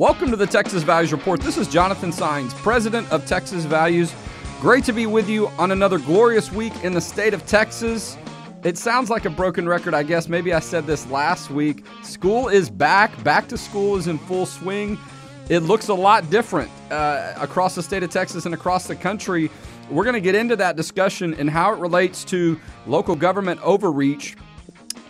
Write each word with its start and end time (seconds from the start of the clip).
Welcome 0.00 0.30
to 0.30 0.36
the 0.36 0.46
Texas 0.46 0.82
Values 0.82 1.12
Report. 1.12 1.42
This 1.42 1.58
is 1.58 1.68
Jonathan 1.68 2.10
Saenz, 2.10 2.54
president 2.54 3.12
of 3.12 3.26
Texas 3.26 3.66
Values. 3.66 4.14
Great 4.58 4.82
to 4.84 4.94
be 4.94 5.04
with 5.04 5.28
you 5.28 5.48
on 5.58 5.72
another 5.72 5.98
glorious 5.98 6.50
week 6.50 6.72
in 6.82 6.94
the 6.94 7.02
state 7.02 7.34
of 7.34 7.44
Texas. 7.44 8.16
It 8.64 8.78
sounds 8.78 9.10
like 9.10 9.26
a 9.26 9.30
broken 9.30 9.68
record, 9.68 9.92
I 9.92 10.02
guess. 10.02 10.26
Maybe 10.26 10.54
I 10.54 10.60
said 10.60 10.86
this 10.86 11.06
last 11.10 11.50
week. 11.50 11.84
School 12.02 12.48
is 12.48 12.70
back. 12.70 13.22
Back 13.22 13.46
to 13.48 13.58
school 13.58 13.96
is 13.96 14.06
in 14.06 14.16
full 14.16 14.46
swing. 14.46 14.98
It 15.50 15.58
looks 15.64 15.88
a 15.88 15.94
lot 15.94 16.30
different 16.30 16.70
uh, 16.90 17.34
across 17.36 17.74
the 17.74 17.82
state 17.82 18.02
of 18.02 18.08
Texas 18.08 18.46
and 18.46 18.54
across 18.54 18.86
the 18.86 18.96
country. 18.96 19.50
We're 19.90 20.04
going 20.04 20.14
to 20.14 20.22
get 20.22 20.34
into 20.34 20.56
that 20.56 20.76
discussion 20.76 21.34
and 21.34 21.50
how 21.50 21.74
it 21.74 21.78
relates 21.78 22.24
to 22.24 22.58
local 22.86 23.16
government 23.16 23.60
overreach 23.62 24.34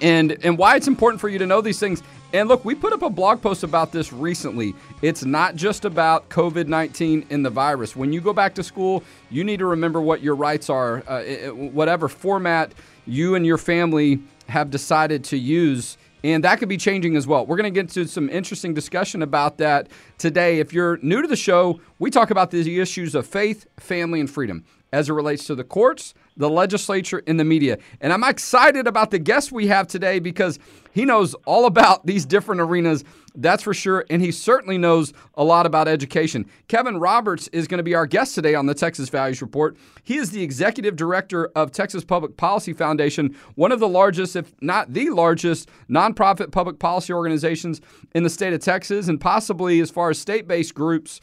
and 0.02 0.32
and 0.44 0.58
why 0.58 0.76
it's 0.76 0.88
important 0.88 1.20
for 1.20 1.28
you 1.28 1.38
to 1.38 1.46
know 1.46 1.60
these 1.60 1.78
things. 1.78 2.02
And 2.32 2.48
look, 2.48 2.64
we 2.64 2.76
put 2.76 2.92
up 2.92 3.02
a 3.02 3.10
blog 3.10 3.42
post 3.42 3.64
about 3.64 3.90
this 3.90 4.12
recently. 4.12 4.74
It's 5.02 5.24
not 5.24 5.56
just 5.56 5.84
about 5.84 6.28
COVID 6.28 6.68
19 6.68 7.26
and 7.28 7.44
the 7.44 7.50
virus. 7.50 7.96
When 7.96 8.12
you 8.12 8.20
go 8.20 8.32
back 8.32 8.54
to 8.54 8.62
school, 8.62 9.02
you 9.30 9.42
need 9.42 9.58
to 9.58 9.66
remember 9.66 10.00
what 10.00 10.22
your 10.22 10.36
rights 10.36 10.70
are, 10.70 11.02
uh, 11.08 11.48
whatever 11.48 12.08
format 12.08 12.72
you 13.04 13.34
and 13.34 13.44
your 13.44 13.58
family 13.58 14.20
have 14.48 14.70
decided 14.70 15.24
to 15.24 15.36
use. 15.36 15.98
And 16.22 16.44
that 16.44 16.58
could 16.58 16.68
be 16.68 16.76
changing 16.76 17.16
as 17.16 17.26
well. 17.26 17.46
We're 17.46 17.56
going 17.56 17.72
to 17.72 17.76
get 17.76 17.96
into 17.96 18.06
some 18.06 18.28
interesting 18.28 18.74
discussion 18.74 19.22
about 19.22 19.58
that 19.58 19.88
today. 20.18 20.60
If 20.60 20.72
you're 20.72 20.98
new 20.98 21.22
to 21.22 21.28
the 21.28 21.36
show, 21.36 21.80
we 21.98 22.10
talk 22.10 22.30
about 22.30 22.50
the 22.50 22.78
issues 22.78 23.14
of 23.14 23.26
faith, 23.26 23.66
family, 23.78 24.20
and 24.20 24.30
freedom 24.30 24.64
as 24.92 25.08
it 25.08 25.12
relates 25.12 25.46
to 25.46 25.54
the 25.54 25.64
courts, 25.64 26.14
the 26.36 26.50
legislature, 26.50 27.22
and 27.26 27.38
the 27.38 27.44
media. 27.44 27.78
And 28.00 28.12
I'm 28.12 28.24
excited 28.24 28.86
about 28.86 29.10
the 29.10 29.18
guest 29.18 29.52
we 29.52 29.68
have 29.68 29.86
today 29.86 30.18
because 30.18 30.58
he 30.92 31.04
knows 31.04 31.34
all 31.46 31.66
about 31.66 32.06
these 32.06 32.24
different 32.24 32.60
arenas, 32.60 33.04
that's 33.34 33.62
for 33.62 33.74
sure. 33.74 34.04
And 34.10 34.20
he 34.20 34.32
certainly 34.32 34.78
knows 34.78 35.12
a 35.34 35.44
lot 35.44 35.66
about 35.66 35.88
education. 35.88 36.46
Kevin 36.68 36.98
Roberts 36.98 37.48
is 37.48 37.68
going 37.68 37.78
to 37.78 37.84
be 37.84 37.94
our 37.94 38.06
guest 38.06 38.34
today 38.34 38.54
on 38.54 38.66
the 38.66 38.74
Texas 38.74 39.08
Values 39.08 39.40
Report. 39.40 39.76
He 40.02 40.16
is 40.16 40.30
the 40.30 40.42
executive 40.42 40.96
director 40.96 41.46
of 41.54 41.70
Texas 41.70 42.04
Public 42.04 42.36
Policy 42.36 42.72
Foundation, 42.72 43.36
one 43.54 43.72
of 43.72 43.80
the 43.80 43.88
largest, 43.88 44.36
if 44.36 44.52
not 44.60 44.92
the 44.92 45.10
largest, 45.10 45.68
nonprofit 45.88 46.50
public 46.50 46.78
policy 46.78 47.12
organizations 47.12 47.80
in 48.14 48.22
the 48.22 48.30
state 48.30 48.52
of 48.52 48.60
Texas, 48.60 49.08
and 49.08 49.20
possibly 49.20 49.80
as 49.80 49.90
far 49.90 50.10
as 50.10 50.18
state 50.18 50.48
based 50.48 50.74
groups 50.74 51.20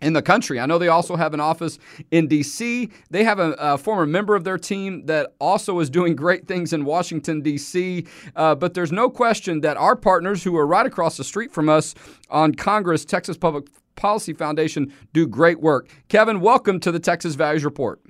in 0.00 0.12
the 0.12 0.22
country. 0.22 0.60
I 0.60 0.66
know 0.66 0.78
they 0.78 0.88
also 0.88 1.16
have 1.16 1.34
an 1.34 1.40
office 1.40 1.78
in 2.10 2.28
D.C. 2.28 2.90
They 3.10 3.24
have 3.24 3.38
a, 3.38 3.52
a, 3.58 3.78
former 3.78 4.06
member 4.06 4.34
of 4.36 4.44
their 4.44 4.58
team 4.58 5.06
that 5.06 5.34
also 5.38 5.80
is 5.80 5.88
doing 5.88 6.14
great 6.14 6.46
things 6.46 6.72
in 6.72 6.84
Washington, 6.84 7.40
D.C. 7.40 8.06
Uh, 8.36 8.54
but 8.54 8.74
there's 8.74 8.92
no 8.92 9.08
question 9.08 9.62
that 9.62 9.76
our 9.76 9.96
partners 9.96 10.42
who 10.44 10.56
are 10.56 10.66
right 10.66 10.86
across 10.86 11.16
the 11.16 11.24
street 11.24 11.52
from 11.52 11.68
us 11.68 11.94
on 12.28 12.54
Congress, 12.54 13.04
Texas 13.04 13.36
Public 13.36 13.66
Policy 13.96 14.32
Foundation, 14.32 14.92
do 15.12 15.26
great 15.26 15.60
work. 15.60 15.88
Kevin, 16.08 16.40
welcome 16.40 16.80
to 16.80 16.92
the 16.92 17.00
Texas 17.00 17.34
Values 17.34 17.64
Report. 17.64 18.00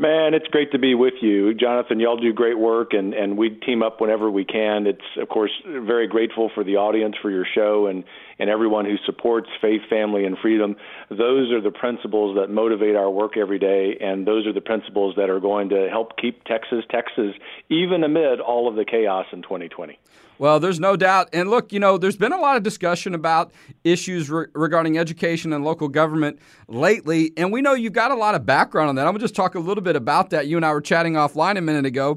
Man, 0.00 0.32
it's 0.32 0.46
great 0.46 0.72
to 0.72 0.78
be 0.78 0.94
with 0.94 1.12
you. 1.20 1.52
Jonathan, 1.52 2.00
y'all 2.00 2.16
do 2.16 2.32
great 2.32 2.58
work, 2.58 2.94
and, 2.94 3.12
and 3.12 3.36
we 3.36 3.50
team 3.50 3.82
up 3.82 4.00
whenever 4.00 4.30
we 4.30 4.46
can. 4.46 4.86
It's, 4.86 5.04
of 5.18 5.28
course, 5.28 5.50
very 5.66 6.08
grateful 6.08 6.50
for 6.54 6.64
the 6.64 6.76
audience 6.76 7.16
for 7.20 7.30
your 7.30 7.44
show 7.44 7.86
and, 7.86 8.04
and 8.38 8.48
everyone 8.48 8.86
who 8.86 8.96
supports 9.04 9.50
faith, 9.60 9.82
family, 9.90 10.24
and 10.24 10.38
freedom. 10.38 10.76
Those 11.10 11.52
are 11.52 11.60
the 11.60 11.70
principles 11.70 12.36
that 12.36 12.48
motivate 12.48 12.96
our 12.96 13.10
work 13.10 13.36
every 13.36 13.58
day, 13.58 13.98
and 14.00 14.26
those 14.26 14.46
are 14.46 14.54
the 14.54 14.62
principles 14.62 15.16
that 15.16 15.28
are 15.28 15.38
going 15.38 15.68
to 15.68 15.90
help 15.90 16.16
keep 16.16 16.44
Texas, 16.44 16.82
Texas, 16.88 17.34
even 17.68 18.02
amid 18.02 18.40
all 18.40 18.68
of 18.68 18.76
the 18.76 18.86
chaos 18.86 19.26
in 19.34 19.42
2020. 19.42 19.98
Well, 20.40 20.58
there's 20.58 20.80
no 20.80 20.96
doubt. 20.96 21.28
And 21.34 21.50
look, 21.50 21.70
you 21.70 21.78
know, 21.78 21.98
there's 21.98 22.16
been 22.16 22.32
a 22.32 22.40
lot 22.40 22.56
of 22.56 22.62
discussion 22.62 23.14
about 23.14 23.52
issues 23.84 24.30
re- 24.30 24.46
regarding 24.54 24.96
education 24.96 25.52
and 25.52 25.62
local 25.62 25.86
government 25.86 26.38
lately. 26.66 27.34
And 27.36 27.52
we 27.52 27.60
know 27.60 27.74
you've 27.74 27.92
got 27.92 28.10
a 28.10 28.14
lot 28.14 28.34
of 28.34 28.46
background 28.46 28.88
on 28.88 28.94
that. 28.94 29.02
I'm 29.02 29.12
going 29.12 29.18
to 29.18 29.24
just 29.24 29.34
talk 29.34 29.54
a 29.54 29.60
little 29.60 29.84
bit 29.84 29.96
about 29.96 30.30
that. 30.30 30.46
You 30.46 30.56
and 30.56 30.64
I 30.64 30.72
were 30.72 30.80
chatting 30.80 31.12
offline 31.12 31.58
a 31.58 31.60
minute 31.60 31.84
ago 31.84 32.16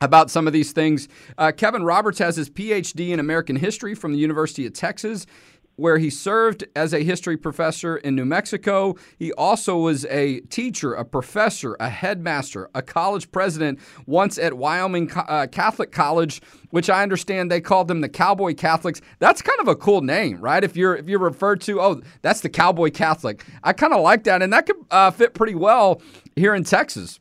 about 0.00 0.28
some 0.28 0.48
of 0.48 0.52
these 0.52 0.72
things. 0.72 1.06
Uh, 1.38 1.52
Kevin 1.56 1.84
Roberts 1.84 2.18
has 2.18 2.34
his 2.34 2.50
PhD 2.50 3.10
in 3.10 3.20
American 3.20 3.54
history 3.54 3.94
from 3.94 4.10
the 4.10 4.18
University 4.18 4.66
of 4.66 4.72
Texas 4.72 5.24
where 5.76 5.98
he 5.98 6.10
served 6.10 6.64
as 6.74 6.92
a 6.92 7.04
history 7.04 7.36
professor 7.36 7.96
in 7.98 8.14
New 8.14 8.24
Mexico. 8.24 8.96
He 9.18 9.32
also 9.32 9.76
was 9.76 10.04
a 10.06 10.40
teacher, 10.40 10.94
a 10.94 11.04
professor, 11.04 11.76
a 11.78 11.88
headmaster, 11.88 12.68
a 12.74 12.82
college 12.82 13.30
president 13.30 13.78
once 14.06 14.38
at 14.38 14.54
Wyoming 14.54 15.10
uh, 15.14 15.46
Catholic 15.52 15.92
College, 15.92 16.40
which 16.70 16.90
I 16.90 17.02
understand 17.02 17.50
they 17.50 17.60
called 17.60 17.88
them 17.88 18.00
the 18.00 18.08
Cowboy 18.08 18.54
Catholics. 18.54 19.00
That's 19.18 19.42
kind 19.42 19.60
of 19.60 19.68
a 19.68 19.76
cool 19.76 20.00
name, 20.00 20.40
right? 20.40 20.64
If 20.64 20.76
you're 20.76 20.96
if 20.96 21.08
you're 21.08 21.18
referred 21.18 21.60
to, 21.62 21.80
oh, 21.80 22.02
that's 22.22 22.40
the 22.40 22.48
Cowboy 22.48 22.90
Catholic. 22.90 23.44
I 23.62 23.72
kind 23.72 23.92
of 23.92 24.00
like 24.00 24.24
that, 24.24 24.42
and 24.42 24.52
that 24.52 24.66
could 24.66 24.76
uh, 24.90 25.10
fit 25.10 25.34
pretty 25.34 25.54
well 25.54 26.00
here 26.34 26.54
in 26.54 26.64
Texas. 26.64 27.20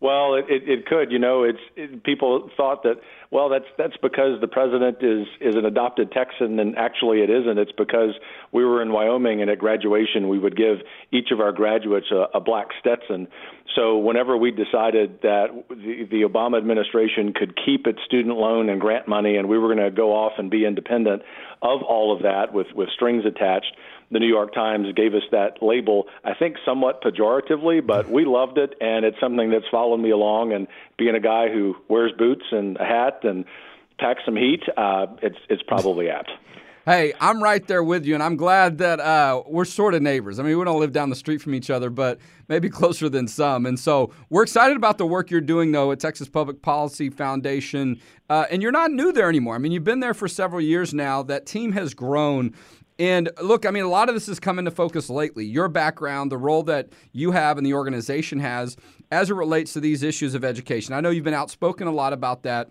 Well, 0.00 0.34
it, 0.34 0.44
it, 0.48 0.68
it 0.68 0.86
could. 0.86 1.10
You 1.10 1.18
know, 1.18 1.42
it's 1.42 1.58
it, 1.76 2.04
people 2.04 2.50
thought 2.56 2.82
that. 2.84 3.00
Well, 3.30 3.50
that's 3.50 3.66
that's 3.76 3.96
because 4.00 4.40
the 4.40 4.48
president 4.48 4.98
is 5.02 5.26
is 5.42 5.54
an 5.54 5.66
adopted 5.66 6.12
Texan, 6.12 6.58
and 6.58 6.78
actually 6.78 7.20
it 7.20 7.28
isn't. 7.28 7.58
It's 7.58 7.72
because 7.72 8.14
we 8.52 8.64
were 8.64 8.80
in 8.80 8.90
Wyoming, 8.90 9.42
and 9.42 9.50
at 9.50 9.58
graduation 9.58 10.28
we 10.28 10.38
would 10.38 10.56
give 10.56 10.78
each 11.12 11.30
of 11.30 11.40
our 11.40 11.52
graduates 11.52 12.06
a, 12.10 12.26
a 12.34 12.40
black 12.40 12.68
Stetson. 12.80 13.28
So 13.76 13.98
whenever 13.98 14.34
we 14.36 14.50
decided 14.50 15.20
that 15.22 15.48
the, 15.68 16.08
the 16.10 16.22
Obama 16.22 16.56
administration 16.56 17.34
could 17.34 17.54
keep 17.66 17.86
its 17.86 17.98
student 18.06 18.36
loan 18.38 18.70
and 18.70 18.80
grant 18.80 19.06
money, 19.06 19.36
and 19.36 19.46
we 19.46 19.58
were 19.58 19.74
going 19.74 19.84
to 19.84 19.94
go 19.94 20.12
off 20.12 20.32
and 20.38 20.50
be 20.50 20.64
independent 20.64 21.20
of 21.60 21.82
all 21.82 22.16
of 22.16 22.22
that 22.22 22.54
with 22.54 22.68
with 22.74 22.88
strings 22.94 23.26
attached 23.26 23.76
the 24.10 24.18
New 24.18 24.26
York 24.26 24.54
Times 24.54 24.88
gave 24.94 25.14
us 25.14 25.22
that 25.32 25.62
label, 25.62 26.06
I 26.24 26.34
think 26.34 26.56
somewhat 26.64 27.02
pejoratively, 27.02 27.86
but 27.86 28.08
we 28.08 28.24
loved 28.24 28.58
it, 28.58 28.74
and 28.80 29.04
it's 29.04 29.20
something 29.20 29.50
that's 29.50 29.68
followed 29.70 29.98
me 29.98 30.10
along. 30.10 30.52
And 30.52 30.66
being 30.96 31.14
a 31.14 31.20
guy 31.20 31.48
who 31.48 31.76
wears 31.88 32.12
boots 32.16 32.44
and 32.50 32.76
a 32.78 32.84
hat 32.84 33.20
and 33.24 33.44
packs 33.98 34.22
some 34.24 34.36
heat, 34.36 34.62
uh, 34.76 35.06
it's 35.22 35.38
it's 35.48 35.62
probably 35.62 36.08
apt. 36.10 36.30
Hey, 36.88 37.12
I'm 37.20 37.42
right 37.42 37.66
there 37.66 37.84
with 37.84 38.06
you, 38.06 38.14
and 38.14 38.22
I'm 38.22 38.36
glad 38.36 38.78
that 38.78 38.98
uh, 38.98 39.42
we're 39.46 39.66
sort 39.66 39.92
of 39.92 40.00
neighbors. 40.00 40.38
I 40.38 40.42
mean, 40.42 40.58
we 40.58 40.64
don't 40.64 40.80
live 40.80 40.92
down 40.92 41.10
the 41.10 41.16
street 41.16 41.42
from 41.42 41.54
each 41.54 41.68
other, 41.68 41.90
but 41.90 42.18
maybe 42.48 42.70
closer 42.70 43.10
than 43.10 43.28
some. 43.28 43.66
And 43.66 43.78
so 43.78 44.14
we're 44.30 44.44
excited 44.44 44.74
about 44.74 44.96
the 44.96 45.04
work 45.04 45.30
you're 45.30 45.42
doing, 45.42 45.70
though, 45.70 45.92
at 45.92 46.00
Texas 46.00 46.30
Public 46.30 46.62
Policy 46.62 47.10
Foundation. 47.10 48.00
Uh, 48.30 48.46
and 48.50 48.62
you're 48.62 48.72
not 48.72 48.90
new 48.90 49.12
there 49.12 49.28
anymore. 49.28 49.54
I 49.54 49.58
mean, 49.58 49.70
you've 49.70 49.84
been 49.84 50.00
there 50.00 50.14
for 50.14 50.28
several 50.28 50.62
years 50.62 50.94
now. 50.94 51.22
That 51.22 51.44
team 51.44 51.72
has 51.72 51.92
grown. 51.92 52.54
And 52.98 53.30
look, 53.40 53.64
I 53.64 53.70
mean, 53.70 53.84
a 53.84 53.88
lot 53.88 54.08
of 54.08 54.16
this 54.16 54.26
has 54.26 54.40
come 54.40 54.58
into 54.58 54.72
focus 54.72 55.08
lately. 55.08 55.44
Your 55.44 55.68
background, 55.68 56.32
the 56.32 56.38
role 56.38 56.64
that 56.64 56.88
you 57.12 57.30
have 57.30 57.56
and 57.56 57.64
the 57.64 57.74
organization 57.74 58.40
has 58.40 58.76
as 59.10 59.30
it 59.30 59.34
relates 59.34 59.72
to 59.74 59.80
these 59.80 60.02
issues 60.02 60.34
of 60.34 60.44
education. 60.44 60.94
I 60.94 61.00
know 61.00 61.10
you've 61.10 61.24
been 61.24 61.34
outspoken 61.34 61.86
a 61.86 61.92
lot 61.92 62.12
about 62.12 62.42
that. 62.42 62.70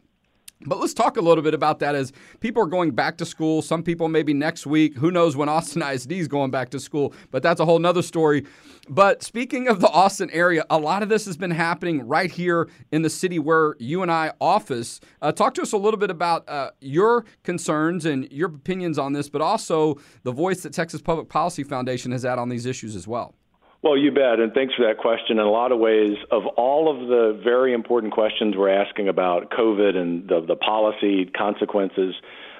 But 0.66 0.79
let's 0.79 0.94
talk 0.94 1.18
a 1.18 1.22
little 1.22 1.44
bit 1.44 1.53
about 1.53 1.79
that 1.79 1.94
as 1.94 2.12
people 2.40 2.63
are 2.63 2.68
going 2.68 2.91
back 2.91 3.18
to 3.18 3.25
school. 3.25 3.62
Some 3.62 3.84
people 3.84 4.07
maybe 4.07 4.34
next 4.34 4.66
week. 4.66 4.97
Who 4.97 5.12
knows 5.12 5.35
when 5.35 5.50
Austin 5.57 5.84
ISD 5.84 6.13
is 6.13 6.28
going 6.28 6.51
back 6.51 6.69
to 6.72 6.79
school? 6.79 7.13
But 7.31 7.44
that's 7.44 7.59
a 7.59 7.66
whole 7.66 7.79
nother 7.79 8.01
story. 8.01 8.45
But 8.90 9.22
speaking 9.22 9.67
of 9.67 9.81
the 9.81 9.90
Austin 9.90 10.29
area, 10.31 10.66
a 10.69 10.79
lot 10.79 11.03
of 11.03 11.09
this 11.09 11.25
has 11.25 11.38
been 11.38 11.51
happening 11.51 12.07
right 12.07 12.31
here 12.31 12.69
in 12.91 13.01
the 13.03 13.09
city 13.09 13.38
where 13.38 13.75
you 13.79 14.01
and 14.01 14.12
I 14.12 14.34
office. 14.41 15.00
Uh, 15.22 15.31
talk 15.31 15.53
to 15.56 15.62
us 15.62 15.73
a 15.73 15.78
little 15.78 16.00
bit 16.00 16.09
about 16.09 16.47
uh, 16.50 16.72
your 16.81 17.25
concerns 17.44 18.06
and 18.06 18.31
your 18.31 18.50
opinions 18.50 18.97
on 18.97 19.13
this, 19.13 19.29
but 19.29 19.41
also 19.41 19.97
the 20.23 20.31
voice 20.31 20.62
that 20.63 20.73
Texas 20.73 21.01
Public 21.01 21.29
Policy 21.29 21.63
Foundation 21.63 22.12
has 22.12 22.23
had 22.23 22.40
on 22.40 22.50
these 22.50 22.66
issues 22.66 22.96
as 22.96 23.07
well. 23.07 23.35
Well, 23.83 23.95
you 23.97 24.11
bet, 24.11 24.39
and 24.39 24.53
thanks 24.53 24.73
for 24.73 24.88
that 24.88 24.97
question. 24.97 25.38
In 25.38 25.45
a 25.45 25.51
lot 25.51 25.71
of 25.71 25.77
ways, 25.77 26.17
of 26.31 26.45
all 26.57 26.89
of 26.89 27.07
the 27.07 27.39
very 27.43 27.73
important 27.73 28.11
questions 28.11 28.55
we're 28.57 28.69
asking 28.69 29.07
about 29.07 29.51
COVID 29.51 29.95
and 29.95 30.27
the, 30.27 30.41
the 30.41 30.55
policy 30.55 31.25
consequences, 31.25 32.16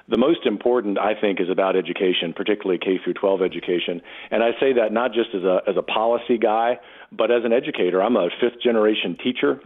the 0.08 0.16
most 0.16 0.46
important, 0.46 0.96
I 0.96 1.20
think, 1.20 1.40
is 1.40 1.50
about 1.50 1.76
education, 1.76 2.32
particularly 2.34 2.78
K 2.78 2.98
through 3.02 3.14
12 3.14 3.42
education. 3.42 4.00
And 4.30 4.44
I 4.44 4.52
say 4.60 4.74
that 4.74 4.92
not 4.92 5.12
just 5.12 5.30
as 5.34 5.42
a 5.42 5.60
as 5.68 5.76
a 5.76 5.82
policy 5.82 6.38
guy, 6.38 6.78
but 7.12 7.30
as 7.30 7.44
an 7.44 7.52
educator. 7.52 8.02
I'm 8.02 8.16
a 8.16 8.28
fifth 8.40 8.62
generation 8.62 9.18
teacher. 9.22 9.60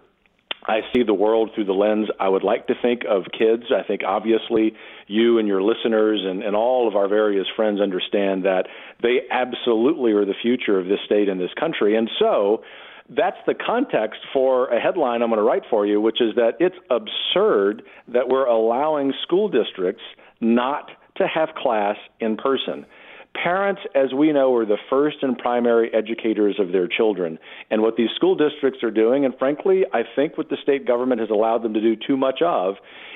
I 0.64 0.80
see 0.94 1.02
the 1.02 1.14
world 1.14 1.50
through 1.54 1.64
the 1.64 1.72
lens 1.72 2.08
I 2.20 2.28
would 2.28 2.44
like 2.44 2.68
to 2.68 2.74
think 2.80 3.02
of 3.08 3.24
kids. 3.36 3.64
I 3.76 3.82
think 3.86 4.02
obviously 4.06 4.74
you 5.08 5.38
and 5.38 5.48
your 5.48 5.62
listeners 5.62 6.20
and, 6.24 6.42
and 6.42 6.54
all 6.54 6.86
of 6.86 6.94
our 6.94 7.08
various 7.08 7.46
friends 7.56 7.80
understand 7.80 8.44
that 8.44 8.66
they 9.02 9.20
absolutely 9.30 10.12
are 10.12 10.24
the 10.24 10.34
future 10.40 10.78
of 10.78 10.86
this 10.86 11.00
state 11.04 11.28
and 11.28 11.40
this 11.40 11.52
country. 11.58 11.96
And 11.96 12.08
so 12.18 12.62
that's 13.08 13.38
the 13.46 13.54
context 13.54 14.20
for 14.32 14.68
a 14.68 14.80
headline 14.80 15.22
I'm 15.22 15.30
going 15.30 15.38
to 15.38 15.44
write 15.44 15.64
for 15.68 15.84
you, 15.84 16.00
which 16.00 16.20
is 16.20 16.34
that 16.36 16.52
it's 16.60 16.76
absurd 16.90 17.82
that 18.08 18.28
we're 18.28 18.46
allowing 18.46 19.12
school 19.22 19.48
districts 19.48 20.02
not 20.40 20.90
to 21.16 21.26
have 21.26 21.50
class 21.56 21.96
in 22.20 22.36
person. 22.36 22.86
Parents, 23.34 23.80
as 23.94 24.12
we 24.12 24.30
know, 24.30 24.54
are 24.54 24.66
the 24.66 24.76
first 24.90 25.16
and 25.22 25.38
primary 25.38 25.92
educators 25.94 26.56
of 26.58 26.70
their 26.70 26.86
children. 26.86 27.38
And 27.70 27.80
what 27.80 27.96
these 27.96 28.10
school 28.14 28.34
districts 28.34 28.82
are 28.82 28.90
doing, 28.90 29.24
and 29.24 29.34
frankly, 29.38 29.84
I 29.92 30.02
think 30.14 30.36
what 30.36 30.50
the 30.50 30.58
state 30.62 30.86
government 30.86 31.20
has 31.20 31.30
allowed 31.30 31.62
them 31.62 31.72
to 31.74 31.80
do 31.80 31.96
too 31.96 32.16
much 32.16 32.42
of, 32.42 32.74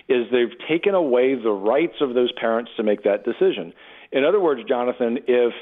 is 0.08 0.26
they've 0.32 0.56
taken 0.68 0.94
away 0.94 1.34
the 1.34 1.50
rights 1.50 1.96
of 2.00 2.14
those 2.14 2.32
parents 2.32 2.70
to 2.76 2.82
make 2.82 3.04
that 3.04 3.24
decision. 3.24 3.72
In 4.10 4.24
other 4.24 4.40
words, 4.40 4.62
Jonathan, 4.66 5.18
if 5.26 5.52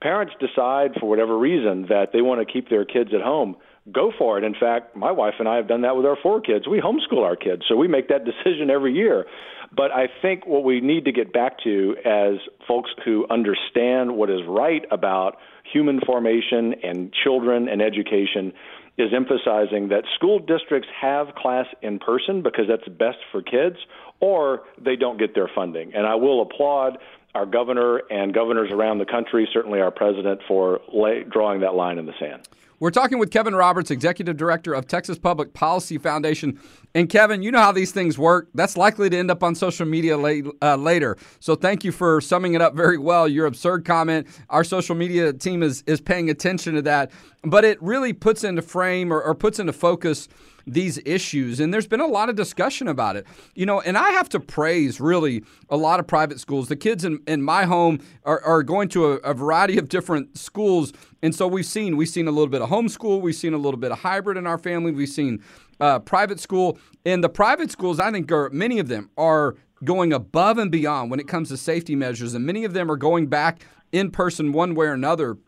parents 0.00 0.34
decide 0.40 0.92
for 0.98 1.08
whatever 1.08 1.38
reason 1.38 1.86
that 1.88 2.08
they 2.12 2.22
want 2.22 2.46
to 2.46 2.52
keep 2.52 2.68
their 2.68 2.84
kids 2.84 3.10
at 3.14 3.20
home, 3.20 3.56
go 3.90 4.12
for 4.16 4.38
it. 4.38 4.44
In 4.44 4.54
fact, 4.54 4.96
my 4.96 5.10
wife 5.10 5.34
and 5.38 5.48
I 5.48 5.56
have 5.56 5.68
done 5.68 5.82
that 5.82 5.96
with 5.96 6.06
our 6.06 6.16
four 6.22 6.40
kids. 6.40 6.68
We 6.68 6.80
homeschool 6.80 7.24
our 7.24 7.36
kids, 7.36 7.62
so 7.68 7.76
we 7.76 7.88
make 7.88 8.08
that 8.08 8.24
decision 8.24 8.70
every 8.70 8.94
year. 8.94 9.26
But 9.74 9.92
I 9.92 10.08
think 10.20 10.46
what 10.46 10.64
we 10.64 10.80
need 10.80 11.04
to 11.04 11.12
get 11.12 11.32
back 11.32 11.58
to 11.64 11.96
as 12.04 12.34
folks 12.66 12.90
who 13.04 13.26
understand 13.30 14.16
what 14.16 14.28
is 14.28 14.40
right 14.46 14.84
about 14.90 15.36
human 15.72 16.00
formation 16.00 16.74
and 16.82 17.12
children 17.12 17.68
and 17.68 17.80
education 17.80 18.52
is 18.98 19.12
emphasizing 19.14 19.88
that 19.88 20.04
school 20.16 20.38
districts 20.38 20.88
have 21.00 21.34
class 21.34 21.66
in 21.80 21.98
person 21.98 22.42
because 22.42 22.66
that's 22.68 22.86
best 22.88 23.18
for 23.32 23.42
kids, 23.42 23.76
or 24.18 24.64
they 24.78 24.96
don't 24.96 25.18
get 25.18 25.34
their 25.34 25.48
funding. 25.54 25.94
And 25.94 26.06
I 26.06 26.16
will 26.16 26.42
applaud 26.42 26.98
our 27.34 27.46
governor 27.46 28.02
and 28.10 28.34
governors 28.34 28.70
around 28.72 28.98
the 28.98 29.06
country, 29.06 29.48
certainly 29.52 29.80
our 29.80 29.92
president, 29.92 30.40
for 30.48 30.80
lay, 30.92 31.22
drawing 31.22 31.60
that 31.60 31.74
line 31.74 31.98
in 31.98 32.06
the 32.06 32.14
sand. 32.18 32.46
We're 32.80 32.90
talking 32.90 33.18
with 33.18 33.30
Kevin 33.30 33.54
Roberts, 33.54 33.90
Executive 33.90 34.38
Director 34.38 34.72
of 34.72 34.86
Texas 34.86 35.18
Public 35.18 35.52
Policy 35.52 35.98
Foundation. 35.98 36.58
And 36.94 37.10
Kevin, 37.10 37.42
you 37.42 37.50
know 37.50 37.60
how 37.60 37.72
these 37.72 37.92
things 37.92 38.18
work. 38.18 38.48
That's 38.54 38.74
likely 38.74 39.10
to 39.10 39.18
end 39.18 39.30
up 39.30 39.42
on 39.42 39.54
social 39.54 39.84
media 39.84 40.16
late, 40.16 40.46
uh, 40.62 40.76
later. 40.76 41.18
So 41.40 41.54
thank 41.54 41.84
you 41.84 41.92
for 41.92 42.22
summing 42.22 42.54
it 42.54 42.62
up 42.62 42.74
very 42.74 42.96
well. 42.96 43.28
Your 43.28 43.44
absurd 43.44 43.84
comment, 43.84 44.28
our 44.48 44.64
social 44.64 44.94
media 44.94 45.34
team 45.34 45.62
is, 45.62 45.84
is 45.86 46.00
paying 46.00 46.30
attention 46.30 46.74
to 46.74 46.82
that. 46.82 47.12
But 47.44 47.66
it 47.66 47.80
really 47.82 48.14
puts 48.14 48.44
into 48.44 48.62
frame 48.62 49.12
or, 49.12 49.22
or 49.22 49.34
puts 49.34 49.58
into 49.58 49.74
focus 49.74 50.26
these 50.66 50.98
issues. 51.04 51.60
And 51.60 51.72
there's 51.72 51.86
been 51.86 52.00
a 52.00 52.06
lot 52.06 52.28
of 52.28 52.36
discussion 52.36 52.88
about 52.88 53.16
it. 53.16 53.26
You 53.54 53.66
know, 53.66 53.80
and 53.80 53.96
I 53.96 54.10
have 54.10 54.28
to 54.30 54.40
praise 54.40 55.00
really 55.00 55.44
a 55.68 55.76
lot 55.76 56.00
of 56.00 56.06
private 56.06 56.40
schools. 56.40 56.68
The 56.68 56.76
kids 56.76 57.04
in, 57.04 57.20
in 57.26 57.42
my 57.42 57.64
home 57.64 58.00
are, 58.24 58.42
are 58.42 58.62
going 58.62 58.88
to 58.90 59.12
a, 59.12 59.14
a 59.16 59.34
variety 59.34 59.78
of 59.78 59.88
different 59.88 60.38
schools. 60.38 60.92
And 61.22 61.34
so 61.34 61.46
we've 61.46 61.66
seen 61.66 61.96
we've 61.96 62.08
seen 62.08 62.28
a 62.28 62.30
little 62.30 62.48
bit 62.48 62.62
of 62.62 62.70
homeschool, 62.70 63.20
we've 63.20 63.34
seen 63.34 63.54
a 63.54 63.58
little 63.58 63.80
bit 63.80 63.92
of 63.92 64.00
hybrid 64.00 64.36
in 64.36 64.46
our 64.46 64.58
family, 64.58 64.92
we've 64.92 65.08
seen 65.08 65.42
uh, 65.80 65.98
private 65.98 66.40
school. 66.40 66.78
And 67.04 67.24
the 67.24 67.28
private 67.28 67.70
schools, 67.70 68.00
I 68.00 68.10
think, 68.10 68.30
are 68.32 68.50
many 68.50 68.78
of 68.78 68.88
them 68.88 69.10
are 69.16 69.56
going 69.84 70.12
above 70.12 70.58
and 70.58 70.70
beyond 70.70 71.10
when 71.10 71.20
it 71.20 71.28
comes 71.28 71.48
to 71.48 71.56
safety 71.56 71.96
measures, 71.96 72.34
and 72.34 72.44
many 72.44 72.64
of 72.64 72.74
them 72.74 72.90
are 72.90 72.96
going 72.96 73.26
back 73.26 73.64
in 73.92 74.10
person 74.10 74.52
one 74.52 74.74
way 74.74 74.86
or 74.86 74.92
another 74.92 75.38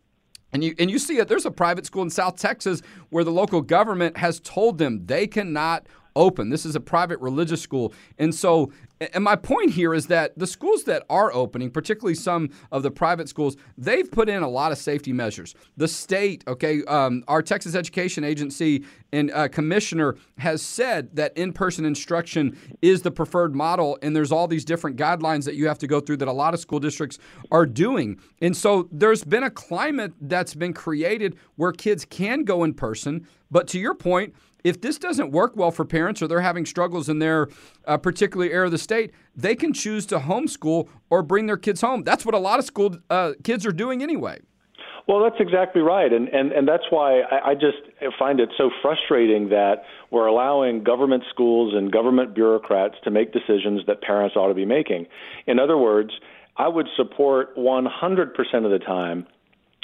and 0.53 0.63
you 0.63 0.75
and 0.79 0.91
you 0.91 0.99
see 0.99 1.19
it. 1.19 1.29
There's 1.29 1.47
a 1.47 1.51
private 1.51 1.87
school 1.87 2.03
in 2.03 2.11
South 2.11 2.37
Texas 2.37 2.83
where 3.11 3.25
the 3.25 3.33
local 3.33 3.63
government 3.63 4.17
has 4.17 4.41
told 4.41 4.79
them 4.79 5.07
they 5.07 5.27
cannot 5.27 5.87
open. 6.17 6.51
This 6.51 6.67
is 6.67 6.77
a 6.77 6.81
private 6.81 7.19
religious 7.21 7.61
school. 7.61 7.93
And 8.19 8.35
so, 8.35 8.73
and 9.13 9.25
my 9.25 9.37
point 9.37 9.71
here 9.71 9.95
is 9.95 10.07
that 10.07 10.39
the 10.39 10.47
schools 10.47 10.85
that 10.85 11.05
are 11.11 11.33
opening, 11.33 11.71
particularly 11.71 12.15
some 12.15 12.51
of 12.71 12.83
the 12.83 12.91
private 12.91 13.29
schools, 13.29 13.57
they've 13.77 14.11
put 14.11 14.29
in 14.29 14.43
a 14.43 14.49
lot 14.49 14.73
of 14.73 14.79
safety 14.79 15.13
measures. 15.13 15.55
The 15.77 15.89
state, 15.89 16.45
okay, 16.47 16.85
um, 16.85 17.25
our 17.29 17.43
Texas 17.43 17.75
Education 17.75 18.25
Agency 18.25 18.85
and 19.13 19.31
uh, 19.33 19.49
commissioner 19.49 20.17
has 20.39 20.63
said 20.63 21.15
that 21.17 21.37
in 21.37 21.53
person 21.53 21.85
instruction 21.85 22.57
is 22.81 23.03
the 23.03 23.11
preferred 23.11 23.55
model. 23.55 23.99
And 24.03 24.15
there's 24.15 24.33
all 24.33 24.47
these 24.47 24.65
different 24.65 24.97
guidelines 24.97 25.45
that 25.45 25.55
you 25.55 25.69
have 25.69 25.79
to 25.79 25.87
go 25.87 26.01
through 26.01 26.19
that 26.19 26.29
a 26.29 26.33
lot 26.33 26.55
of 26.55 26.61
school 26.61 26.81
districts 26.81 27.19
are 27.51 27.67
doing. 27.67 28.19
And 28.41 28.57
so, 28.57 28.89
there's 28.91 29.25
been 29.25 29.43
a 29.43 29.51
climate 29.51 30.13
that's 30.21 30.55
been 30.55 30.73
created 30.73 31.37
where 31.57 31.73
kids 31.73 32.05
can 32.05 32.45
go 32.45 32.65
in 32.65 32.75
person. 32.75 33.27
But 33.51 33.69
to 33.69 33.79
your 33.79 33.95
point, 33.95 34.35
if 34.65 34.81
this 34.81 34.99
doesn't 34.99 35.31
work 35.31 35.57
well 35.57 35.71
for 35.71 35.85
parents 35.85 36.23
or 36.23 36.29
they're 36.29 36.41
having 36.41 36.67
struggles 36.67 37.09
in 37.09 37.19
their 37.19 37.49
uh, 37.87 37.97
particular 37.97 38.47
area 38.47 38.67
of 38.67 38.71
the 38.71 38.79
state, 38.79 39.13
they 39.35 39.55
can 39.55 39.73
choose 39.73 40.07
to 40.07 40.19
homeschool 40.19 40.89
or 41.11 41.23
bring 41.23 41.47
their 41.47 41.57
kids 41.57 41.81
home. 41.81 42.03
That's 42.05 42.25
what 42.25 42.35
a 42.35 42.39
lot 42.39 42.59
of 42.59 42.65
school 42.65 42.97
uh, 43.11 43.33
kids 43.43 43.67
are 43.67 43.73
doing 43.73 44.03
anyway. 44.03 44.41
Well, 45.09 45.21
that's 45.23 45.41
exactly 45.41 45.83
right, 45.83 46.13
and 46.13 46.29
and 46.29 46.53
and 46.53 46.67
that's 46.69 46.85
why 46.91 47.23
I, 47.23 47.51
I 47.51 47.55
just 47.55 47.79
find 48.21 48.39
it 48.39 48.51
so 48.57 48.71
frustrating 48.81 49.49
that 49.49 49.83
we're 50.13 50.27
allowing 50.27 50.85
government 50.85 51.25
schools 51.29 51.75
and 51.75 51.91
government 51.91 52.35
bureaucrats 52.35 52.95
to 53.03 53.11
make 53.11 53.33
decisions 53.33 53.81
that 53.89 54.01
parents 54.01 54.37
ought 54.37 54.47
to 54.47 54.55
be 54.55 54.65
making. 54.65 55.07
In 55.49 55.59
other 55.59 55.77
words, 55.77 56.11
I 56.57 56.69
would 56.69 56.87
support 56.97 57.57
100% 57.57 57.89
of 58.65 58.71
the 58.71 58.79
time 58.79 59.27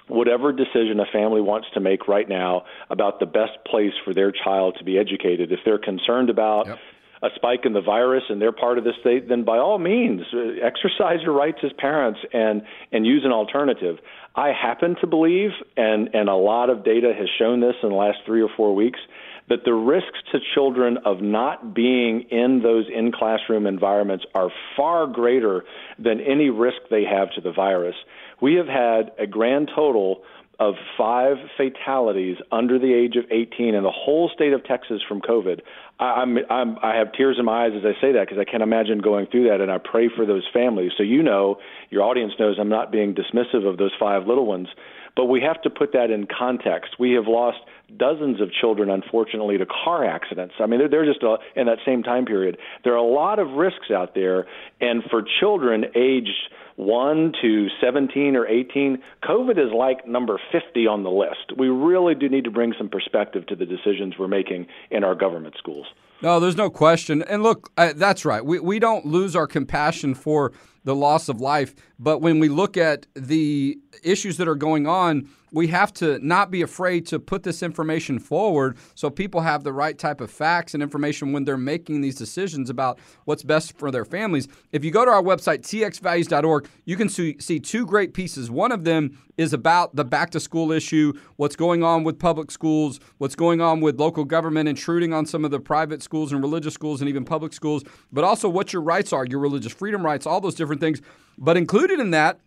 whatever 0.08 0.52
decision 0.52 1.00
a 1.00 1.06
family 1.12 1.40
wants 1.40 1.68
to 1.74 1.80
make 1.80 2.08
right 2.08 2.28
now 2.28 2.64
about 2.90 3.20
the 3.20 3.26
best 3.26 3.52
place 3.66 3.92
for 4.04 4.14
their 4.14 4.32
child 4.32 4.76
to 4.78 4.84
be 4.84 4.98
educated. 4.98 5.52
If 5.52 5.60
they're 5.64 5.78
concerned 5.78 6.30
about 6.30 6.66
yep. 6.66 6.78
a 7.22 7.28
spike 7.34 7.60
in 7.64 7.72
the 7.72 7.80
virus 7.80 8.24
and 8.28 8.40
they're 8.40 8.52
part 8.52 8.78
of 8.78 8.84
the 8.84 8.92
state, 9.00 9.28
then 9.28 9.44
by 9.44 9.58
all 9.58 9.78
means, 9.78 10.22
uh, 10.32 10.64
exercise 10.64 11.18
your 11.22 11.32
rights 11.32 11.58
as 11.62 11.72
parents 11.78 12.20
and 12.32 12.62
and 12.92 13.06
use 13.06 13.22
an 13.24 13.32
alternative. 13.32 13.98
I 14.34 14.52
happen 14.52 14.96
to 15.00 15.06
believe, 15.06 15.50
and 15.76 16.10
and 16.14 16.28
a 16.28 16.36
lot 16.36 16.70
of 16.70 16.84
data 16.84 17.12
has 17.16 17.28
shown 17.38 17.60
this 17.60 17.74
in 17.82 17.90
the 17.90 17.94
last 17.94 18.18
three 18.24 18.42
or 18.42 18.50
four 18.56 18.74
weeks, 18.74 19.00
that 19.48 19.64
the 19.64 19.72
risks 19.72 20.18
to 20.32 20.38
children 20.54 20.98
of 21.04 21.20
not 21.20 21.74
being 21.74 22.22
in 22.30 22.60
those 22.62 22.84
in 22.94 23.12
classroom 23.12 23.66
environments 23.66 24.24
are 24.34 24.50
far 24.76 25.06
greater 25.06 25.64
than 25.98 26.20
any 26.20 26.50
risk 26.50 26.76
they 26.90 27.04
have 27.04 27.30
to 27.32 27.40
the 27.40 27.52
virus. 27.52 27.96
We 28.40 28.54
have 28.54 28.66
had 28.66 29.12
a 29.18 29.26
grand 29.26 29.70
total 29.74 30.22
of 30.60 30.74
five 30.96 31.36
fatalities 31.56 32.36
under 32.50 32.80
the 32.80 32.92
age 32.92 33.14
of 33.14 33.24
18 33.30 33.74
in 33.74 33.84
the 33.84 33.92
whole 33.92 34.28
state 34.34 34.52
of 34.52 34.64
Texas 34.64 35.00
from 35.06 35.20
COVID. 35.20 35.60
I, 36.00 36.04
I'm, 36.04 36.38
I'm, 36.50 36.78
I 36.82 36.96
have 36.96 37.12
tears 37.12 37.36
in 37.38 37.44
my 37.44 37.66
eyes 37.66 37.72
as 37.76 37.84
I 37.84 38.00
say 38.00 38.12
that 38.12 38.26
because 38.26 38.38
I 38.38 38.50
can't 38.50 38.62
imagine 38.62 38.98
going 38.98 39.26
through 39.26 39.48
that, 39.48 39.60
and 39.60 39.70
I 39.70 39.78
pray 39.78 40.08
for 40.14 40.26
those 40.26 40.44
families. 40.52 40.92
So 40.96 41.04
you 41.04 41.22
know, 41.22 41.58
your 41.90 42.02
audience 42.02 42.32
knows 42.40 42.56
I'm 42.58 42.68
not 42.68 42.90
being 42.90 43.14
dismissive 43.14 43.68
of 43.68 43.78
those 43.78 43.92
five 44.00 44.26
little 44.26 44.46
ones, 44.46 44.66
but 45.14 45.26
we 45.26 45.40
have 45.42 45.62
to 45.62 45.70
put 45.70 45.92
that 45.92 46.10
in 46.10 46.26
context. 46.26 46.96
We 46.98 47.12
have 47.12 47.28
lost 47.28 47.58
dozens 47.96 48.40
of 48.40 48.50
children, 48.52 48.90
unfortunately, 48.90 49.58
to 49.58 49.66
car 49.66 50.04
accidents. 50.04 50.54
I 50.60 50.66
mean, 50.66 50.80
they're, 50.80 50.88
they're 50.88 51.06
just 51.06 51.22
a, 51.22 51.36
in 51.56 51.66
that 51.66 51.78
same 51.86 52.02
time 52.02 52.26
period. 52.26 52.58
There 52.84 52.92
are 52.92 52.96
a 52.96 53.02
lot 53.02 53.38
of 53.38 53.48
risks 53.52 53.90
out 53.94 54.14
there, 54.14 54.46
and 54.80 55.02
for 55.10 55.22
children 55.40 55.86
aged 55.94 56.50
1 56.76 57.32
to 57.42 57.66
17 57.80 58.36
or 58.36 58.46
18, 58.46 58.98
COVID 59.24 59.58
is 59.58 59.72
like 59.72 60.06
number 60.06 60.40
50 60.52 60.86
on 60.86 61.02
the 61.02 61.10
list. 61.10 61.58
We 61.58 61.68
really 61.68 62.14
do 62.14 62.28
need 62.28 62.44
to 62.44 62.50
bring 62.50 62.72
some 62.78 62.88
perspective 62.88 63.46
to 63.46 63.56
the 63.56 63.66
decisions 63.66 64.14
we're 64.18 64.28
making 64.28 64.66
in 64.90 65.02
our 65.02 65.14
government 65.14 65.56
schools. 65.58 65.86
No, 66.22 66.40
there's 66.40 66.56
no 66.56 66.70
question. 66.70 67.22
And 67.22 67.42
look, 67.42 67.70
uh, 67.76 67.92
that's 67.94 68.24
right. 68.24 68.44
We, 68.44 68.60
we 68.60 68.78
don't 68.78 69.06
lose 69.06 69.36
our 69.36 69.46
compassion 69.46 70.14
for 70.14 70.52
the 70.84 70.94
loss 70.94 71.28
of 71.28 71.40
life. 71.40 71.74
But 71.98 72.20
when 72.20 72.38
we 72.38 72.48
look 72.48 72.76
at 72.76 73.06
the 73.14 73.78
issues 74.02 74.36
that 74.38 74.48
are 74.48 74.56
going 74.56 74.86
on, 74.86 75.28
we 75.52 75.68
have 75.68 75.92
to 75.94 76.18
not 76.24 76.50
be 76.50 76.62
afraid 76.62 77.06
to 77.06 77.18
put 77.18 77.42
this 77.42 77.62
information 77.62 78.18
forward 78.18 78.76
so 78.94 79.10
people 79.10 79.40
have 79.40 79.64
the 79.64 79.72
right 79.72 79.98
type 79.98 80.20
of 80.20 80.30
facts 80.30 80.74
and 80.74 80.82
information 80.82 81.32
when 81.32 81.44
they're 81.44 81.56
making 81.56 82.00
these 82.00 82.16
decisions 82.16 82.70
about 82.70 82.98
what's 83.24 83.42
best 83.42 83.78
for 83.78 83.90
their 83.90 84.04
families. 84.04 84.48
If 84.72 84.84
you 84.84 84.90
go 84.90 85.04
to 85.04 85.10
our 85.10 85.22
website, 85.22 85.60
txvalues.org, 85.60 86.68
you 86.84 86.96
can 86.96 87.08
see, 87.08 87.34
two 87.60 87.86
great 87.86 88.14
pieces. 88.14 88.50
One 88.50 88.72
of 88.72 88.84
them 88.84 89.18
is 89.36 89.52
about 89.52 89.94
the 89.94 90.04
back 90.04 90.30
to 90.30 90.40
school 90.40 90.72
issue, 90.72 91.12
what's 91.36 91.56
going 91.56 91.82
on 91.82 92.02
with 92.04 92.18
public 92.18 92.50
schools, 92.50 92.98
what's 93.18 93.36
going 93.36 93.60
on 93.60 93.80
with 93.80 93.98
local 93.98 94.24
government 94.24 94.68
intruding 94.68 95.12
on 95.12 95.26
some 95.26 95.44
of 95.44 95.50
the 95.50 95.60
private 95.60 96.02
schools 96.02 96.32
and 96.32 96.42
religious 96.42 96.74
schools 96.74 97.00
and 97.00 97.08
even 97.08 97.24
public 97.24 97.52
schools, 97.52 97.84
but 98.12 98.24
also 98.24 98.48
what 98.48 98.72
your 98.72 98.82
rights 98.82 99.12
are, 99.12 99.24
your 99.24 99.38
religious 99.38 99.72
freedom 99.72 100.04
rights, 100.04 100.26
all 100.26 100.40
those 100.40 100.54
different 100.54 100.80
things. 100.80 101.00
But 101.36 101.56
included 101.56 102.00
in 102.00 102.10
that 102.10 102.40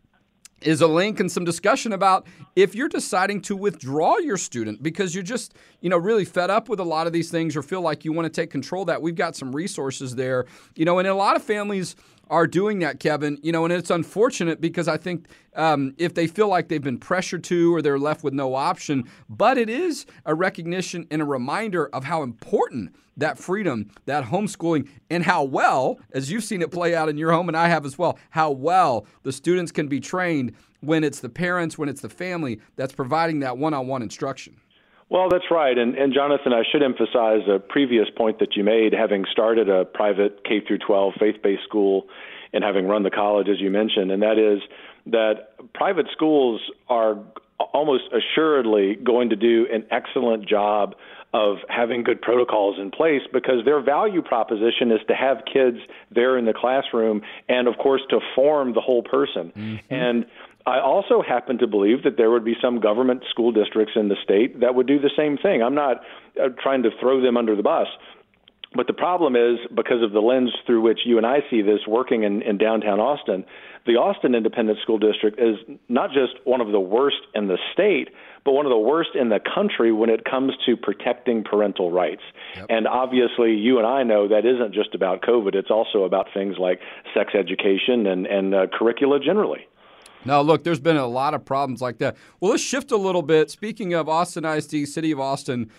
is 0.62 0.82
a 0.82 0.88
link 0.88 1.20
and 1.20 1.32
some 1.32 1.44
discussion 1.44 1.94
about 1.94 2.25
if 2.56 2.75
you're 2.75 2.89
deciding 2.89 3.41
to 3.41 3.56
withdraw 3.56 4.18
your 4.18 4.38
student 4.38 4.82
because 4.84 5.15
you're 5.15 5.24
just, 5.24 5.53
you 5.80 5.89
know, 5.89 5.98
really 5.98 6.25
fed 6.25 6.50
up 6.50 6.70
with 6.70 6.80
a 6.80 6.84
lot 6.84 7.08
of 7.08 7.13
these 7.13 7.32
things 7.32 7.56
or 7.56 7.63
feel 7.63 7.82
like 7.82 8.06
you 8.06 8.12
want 8.12 8.25
to 8.25 8.41
take 8.41 8.50
control 8.51 8.86
that. 8.86 9.01
We've 9.01 9.15
got 9.15 9.36
some 9.36 9.56
resources 9.56 10.15
there. 10.15 10.46
You 10.75 10.86
know, 10.86 11.00
and 11.00 11.08
a 11.08 11.15
lot 11.15 11.36
of 11.36 11.44
families 11.44 11.96
are 12.31 12.47
doing 12.47 12.79
that, 12.79 13.00
Kevin. 13.00 13.38
You 13.43 13.51
know, 13.51 13.65
and 13.65 13.73
it's 13.73 13.91
unfortunate 13.91 14.59
because 14.59 14.88
I 14.88 14.97
think 14.97 15.27
um, 15.55 15.93
if 15.97 16.15
they 16.15 16.25
feel 16.25 16.47
like 16.47 16.69
they've 16.69 16.81
been 16.81 16.97
pressured 16.97 17.43
to 17.45 17.75
or 17.75 17.81
they're 17.81 18.00
left 18.00 18.23
with 18.23 18.33
no 18.33 18.55
option, 18.55 19.03
but 19.29 19.57
it 19.57 19.69
is 19.69 20.05
a 20.25 20.33
recognition 20.33 21.05
and 21.11 21.21
a 21.21 21.25
reminder 21.25 21.88
of 21.88 22.05
how 22.05 22.23
important 22.23 22.95
that 23.17 23.38
freedom, 23.38 23.91
that 24.05 24.25
homeschooling, 24.25 24.88
and 25.09 25.25
how 25.25 25.43
well, 25.43 26.00
as 26.13 26.31
you've 26.31 26.43
seen 26.43 26.61
it 26.61 26.71
play 26.71 26.95
out 26.95 27.09
in 27.09 27.17
your 27.17 27.31
home 27.31 27.50
and 27.50 27.57
I 27.57 27.67
have 27.67 27.85
as 27.85 27.97
well, 27.97 28.17
how 28.31 28.50
well 28.50 29.05
the 29.23 29.33
students 29.33 29.71
can 29.71 29.88
be 29.88 30.00
trained 30.00 30.53
when 30.79 31.03
it's 31.03 31.19
the 31.19 31.29
parents, 31.29 31.77
when 31.77 31.89
it's 31.89 32.01
the 32.01 32.09
family 32.09 32.59
that's 32.77 32.93
providing 32.93 33.41
that 33.41 33.57
one 33.57 33.73
on 33.73 33.88
one 33.88 34.01
instruction. 34.01 34.55
Well, 35.12 35.27
that's 35.27 35.51
right. 35.51 35.77
And, 35.77 35.96
and 35.96 36.13
Jonathan, 36.13 36.53
I 36.53 36.63
should 36.72 36.82
emphasize 36.82 37.41
a 37.46 37.60
previous 37.60 38.08
point 38.15 38.39
that 38.39 38.56
you 38.56 38.63
made, 38.63 38.94
having 38.94 39.25
started 39.30 39.68
a 39.68 39.84
private 39.84 40.46
K 40.46 40.62
through 40.65 40.77
12 40.77 41.15
faith-based 41.20 41.63
school 41.68 42.08
and 42.53 42.63
having 42.63 42.88
run 42.88 43.03
the 43.03 43.12
college, 43.12 43.50
as 43.50 43.60
you 43.60 43.70
mentioned, 43.70 44.10
and 44.10 44.24
that 44.24 44.39
is 44.39 44.62
that 45.08 45.74
private 45.74 46.06
schools 46.13 46.62
are 46.88 47.18
almost 47.74 48.03
assuredly 48.13 48.96
going 49.03 49.30
to 49.30 49.36
do 49.36 49.68
an 49.72 49.84
excellent 49.91 50.48
job 50.48 50.96
of 51.34 51.58
having 51.70 52.03
good 52.03 52.22
protocols 52.22 52.77
in 52.80 52.89
place 52.89 53.22
because 53.34 53.63
their 53.65 53.82
value 53.82 54.22
proposition 54.22 54.91
is 54.91 55.00
to 55.08 55.15
have 55.15 55.38
kids 55.51 55.77
there 56.10 56.38
in 56.38 56.46
the 56.46 56.53
classroom 56.53 57.22
and, 57.48 57.68
of 57.68 57.77
course, 57.77 58.01
to 58.10 58.20
form 58.36 58.74
the 58.74 58.82
whole 58.82 59.03
person. 59.03 59.51
Mm-hmm. 59.56 59.94
And 59.94 60.25
I 60.65 60.80
also 60.80 61.22
happen 61.22 61.58
to 61.60 61.68
believe 61.68 62.03
that 62.03 62.18
there 62.18 62.30
would 62.30 62.46
be 62.46 62.56
some 62.62 62.80
government 62.80 63.24
school 63.30 63.51
districts 63.51 63.94
in 63.96 64.10
the 64.10 64.15
state 64.24 64.60
that 64.60 64.75
would 64.75 64.88
do 64.88 65.00
the 65.00 65.12
same 65.18 65.38
thing. 65.38 65.63
I'm 65.63 65.75
not 65.75 66.01
uh, 66.41 66.50
trying 66.62 66.84
to 66.84 66.89
throw 67.00 67.22
them 67.22 67.38
under 67.38 67.56
the 67.56 67.63
bus. 67.63 67.88
But 68.74 68.88
the 68.88 68.94
problem 68.94 69.36
is, 69.36 69.60
because 69.75 70.01
of 70.01 70.13
the 70.13 70.22
lens 70.22 70.51
through 70.65 70.82
which 70.82 71.00
you 71.03 71.18
and 71.18 71.25
I 71.25 71.39
see 71.50 71.62
this 71.62 71.82
working 71.88 72.24
in, 72.24 72.41
in 72.41 72.58
downtown 72.58 73.01
Austin, 73.01 73.44
the 73.86 73.94
Austin 73.94 74.34
Independent 74.34 74.80
School 74.82 74.98
District 74.98 75.38
is 75.38 75.58
not 75.89 76.12
just 76.12 76.34
one 76.46 76.62
of 76.62 76.72
the 76.72 76.80
worst 76.80 77.18
in 77.36 77.48
the 77.48 77.58
state, 77.74 78.10
but 78.46 78.53
one 78.53 78.65
of 78.65 78.70
the 78.70 78.77
worst 78.77 79.10
in 79.13 79.27
the 79.27 79.39
country 79.39 79.91
when 79.91 80.10
it 80.10 80.24
comes 80.24 80.53
to 80.65 80.77
protecting 80.77 81.44
parental 81.44 81.91
rights. 81.91 82.22
Yep. 82.56 82.68
And 82.70 82.88
obviously, 82.88 83.56
you 83.56 83.77
and 83.77 83.86
I 83.86 84.03
know 84.03 84.30
that 84.30 84.46
isn't 84.46 84.74
just 84.74 84.96
about 84.96 85.22
COVID, 85.22 85.53
it's 85.53 85.72
also 85.72 86.03
about 86.03 86.27
things 86.34 86.56
like 86.58 86.80
sex 87.13 87.34
education 87.36 88.08
and, 88.08 88.25
and 88.25 88.56
uh, 88.56 88.68
curricula 88.72 89.20
generally. 89.20 89.68
Now, 90.23 90.41
look, 90.41 90.63
there's 90.63 90.79
been 90.79 90.97
a 90.97 91.07
lot 91.07 91.33
of 91.33 91.43
problems 91.45 91.81
like 91.81 91.97
that. 91.97 92.15
Well, 92.39 92.51
let's 92.51 92.63
shift 92.63 92.91
a 92.91 92.97
little 92.97 93.23
bit. 93.23 93.49
Speaking 93.49 93.93
of 93.93 94.07
Austin 94.07 94.45
ISD, 94.45 94.87
City 94.87 95.11
of 95.11 95.19
Austin, 95.19 95.71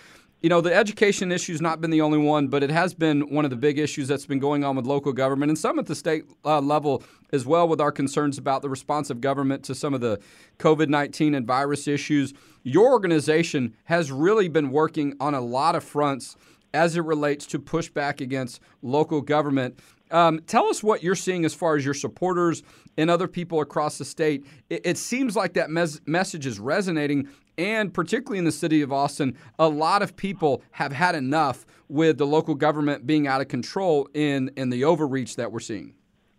you 0.42 0.48
know, 0.48 0.60
the 0.60 0.74
education 0.74 1.30
issue 1.30 1.52
has 1.52 1.60
not 1.60 1.80
been 1.80 1.90
the 1.90 2.00
only 2.00 2.18
one, 2.18 2.48
but 2.48 2.64
it 2.64 2.70
has 2.70 2.94
been 2.94 3.32
one 3.32 3.44
of 3.44 3.50
the 3.50 3.56
big 3.56 3.78
issues 3.78 4.08
that's 4.08 4.26
been 4.26 4.40
going 4.40 4.64
on 4.64 4.74
with 4.74 4.86
local 4.86 5.12
government 5.12 5.50
and 5.50 5.58
some 5.58 5.78
at 5.78 5.86
the 5.86 5.94
state 5.94 6.24
uh, 6.44 6.60
level 6.60 7.04
as 7.32 7.46
well, 7.46 7.68
with 7.68 7.80
our 7.80 7.92
concerns 7.92 8.38
about 8.38 8.60
the 8.60 8.68
response 8.68 9.08
of 9.08 9.20
government 9.20 9.62
to 9.64 9.74
some 9.74 9.94
of 9.94 10.00
the 10.00 10.20
COVID 10.58 10.88
19 10.88 11.36
and 11.36 11.46
virus 11.46 11.86
issues. 11.86 12.34
Your 12.64 12.90
organization 12.90 13.74
has 13.84 14.10
really 14.10 14.48
been 14.48 14.72
working 14.72 15.14
on 15.20 15.34
a 15.34 15.40
lot 15.40 15.76
of 15.76 15.84
fronts 15.84 16.36
as 16.74 16.96
it 16.96 17.04
relates 17.04 17.46
to 17.46 17.60
pushback 17.60 18.20
against 18.20 18.60
local 18.82 19.20
government. 19.20 19.78
Um, 20.10 20.40
tell 20.46 20.66
us 20.66 20.82
what 20.82 21.02
you're 21.02 21.14
seeing 21.14 21.44
as 21.44 21.54
far 21.54 21.76
as 21.76 21.84
your 21.84 21.94
supporters 21.94 22.62
and 22.96 23.10
other 23.10 23.28
people 23.28 23.60
across 23.60 23.98
the 23.98 24.04
state. 24.04 24.44
It, 24.70 24.82
it 24.84 24.98
seems 24.98 25.36
like 25.36 25.54
that 25.54 25.70
mes- 25.70 26.00
message 26.06 26.46
is 26.46 26.58
resonating, 26.58 27.28
and 27.58 27.92
particularly 27.92 28.38
in 28.38 28.44
the 28.44 28.52
city 28.52 28.82
of 28.82 28.92
Austin, 28.92 29.36
a 29.58 29.68
lot 29.68 30.02
of 30.02 30.16
people 30.16 30.62
have 30.72 30.92
had 30.92 31.14
enough 31.14 31.66
with 31.88 32.18
the 32.18 32.26
local 32.26 32.54
government 32.54 33.06
being 33.06 33.26
out 33.26 33.40
of 33.40 33.48
control 33.48 34.08
in, 34.14 34.50
in 34.56 34.70
the 34.70 34.84
overreach 34.84 35.36
that 35.36 35.52
we're 35.52 35.60
seeing. 35.60 35.94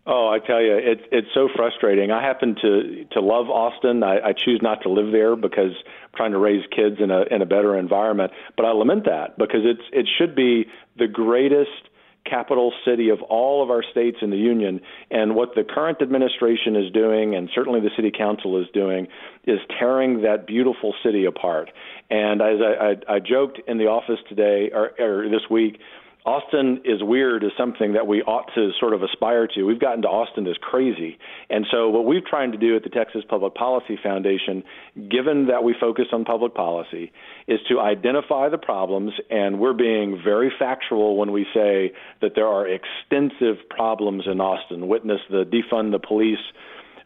Oh, 0.06 0.28
I 0.28 0.38
tell 0.38 0.60
you, 0.60 0.76
it's 0.76 1.00
it's 1.12 1.28
so 1.32 1.48
frustrating. 1.56 2.10
I 2.10 2.22
happen 2.22 2.54
to 2.60 3.06
to 3.12 3.20
love 3.22 3.48
Austin. 3.48 4.02
I, 4.02 4.20
I 4.20 4.32
choose 4.34 4.60
not 4.60 4.82
to 4.82 4.90
live 4.90 5.12
there 5.12 5.34
because 5.34 5.72
I'm 5.72 6.10
trying 6.14 6.32
to 6.32 6.38
raise 6.38 6.62
kids 6.76 6.96
in 7.00 7.10
a 7.10 7.22
in 7.30 7.40
a 7.40 7.46
better 7.46 7.78
environment. 7.78 8.30
But 8.54 8.66
I 8.66 8.72
lament 8.72 9.06
that 9.06 9.38
because 9.38 9.62
it's 9.64 9.80
it 9.94 10.06
should 10.18 10.34
be 10.34 10.66
the 10.98 11.08
greatest 11.08 11.88
capital 12.28 12.72
city 12.84 13.10
of 13.10 13.22
all 13.22 13.62
of 13.62 13.70
our 13.70 13.82
states 13.82 14.18
in 14.22 14.30
the 14.30 14.36
union. 14.36 14.80
And 15.10 15.34
what 15.34 15.54
the 15.54 15.64
current 15.64 16.00
administration 16.00 16.76
is 16.76 16.90
doing, 16.92 17.34
and 17.34 17.50
certainly 17.54 17.80
the 17.80 17.90
city 17.96 18.10
council 18.16 18.60
is 18.60 18.66
doing, 18.72 19.08
is 19.46 19.58
tearing 19.78 20.22
that 20.22 20.46
beautiful 20.46 20.94
city 21.04 21.24
apart. 21.26 21.70
And 22.10 22.40
as 22.40 22.58
I, 22.60 23.12
I, 23.12 23.16
I 23.16 23.18
joked 23.20 23.60
in 23.66 23.78
the 23.78 23.86
office 23.86 24.20
today 24.28 24.70
or, 24.72 24.90
or 24.98 25.28
this 25.28 25.48
week, 25.50 25.78
Austin 26.24 26.80
is 26.86 27.02
weird 27.02 27.44
is 27.44 27.50
something 27.58 27.92
that 27.92 28.06
we 28.06 28.22
ought 28.22 28.50
to 28.54 28.70
sort 28.80 28.94
of 28.94 29.02
aspire 29.02 29.46
to. 29.46 29.64
We've 29.64 29.78
gotten 29.78 30.00
to 30.02 30.08
Austin 30.08 30.46
as 30.46 30.56
crazy. 30.56 31.18
And 31.50 31.66
so, 31.70 31.90
what 31.90 32.06
we've 32.06 32.24
tried 32.24 32.52
to 32.52 32.58
do 32.58 32.74
at 32.76 32.82
the 32.82 32.88
Texas 32.88 33.22
Public 33.28 33.54
Policy 33.54 33.98
Foundation, 34.02 34.64
given 35.10 35.48
that 35.48 35.64
we 35.64 35.74
focus 35.78 36.06
on 36.12 36.24
public 36.24 36.54
policy, 36.54 37.12
is 37.46 37.60
to 37.68 37.78
identify 37.78 38.48
the 38.48 38.56
problems. 38.56 39.12
And 39.28 39.60
we're 39.60 39.74
being 39.74 40.18
very 40.24 40.50
factual 40.58 41.18
when 41.18 41.30
we 41.30 41.44
say 41.52 41.92
that 42.22 42.32
there 42.34 42.46
are 42.46 42.66
extensive 42.66 43.56
problems 43.68 44.24
in 44.26 44.40
Austin. 44.40 44.88
Witness 44.88 45.20
the 45.28 45.44
defund 45.44 45.92
the 45.92 45.98
police 45.98 46.38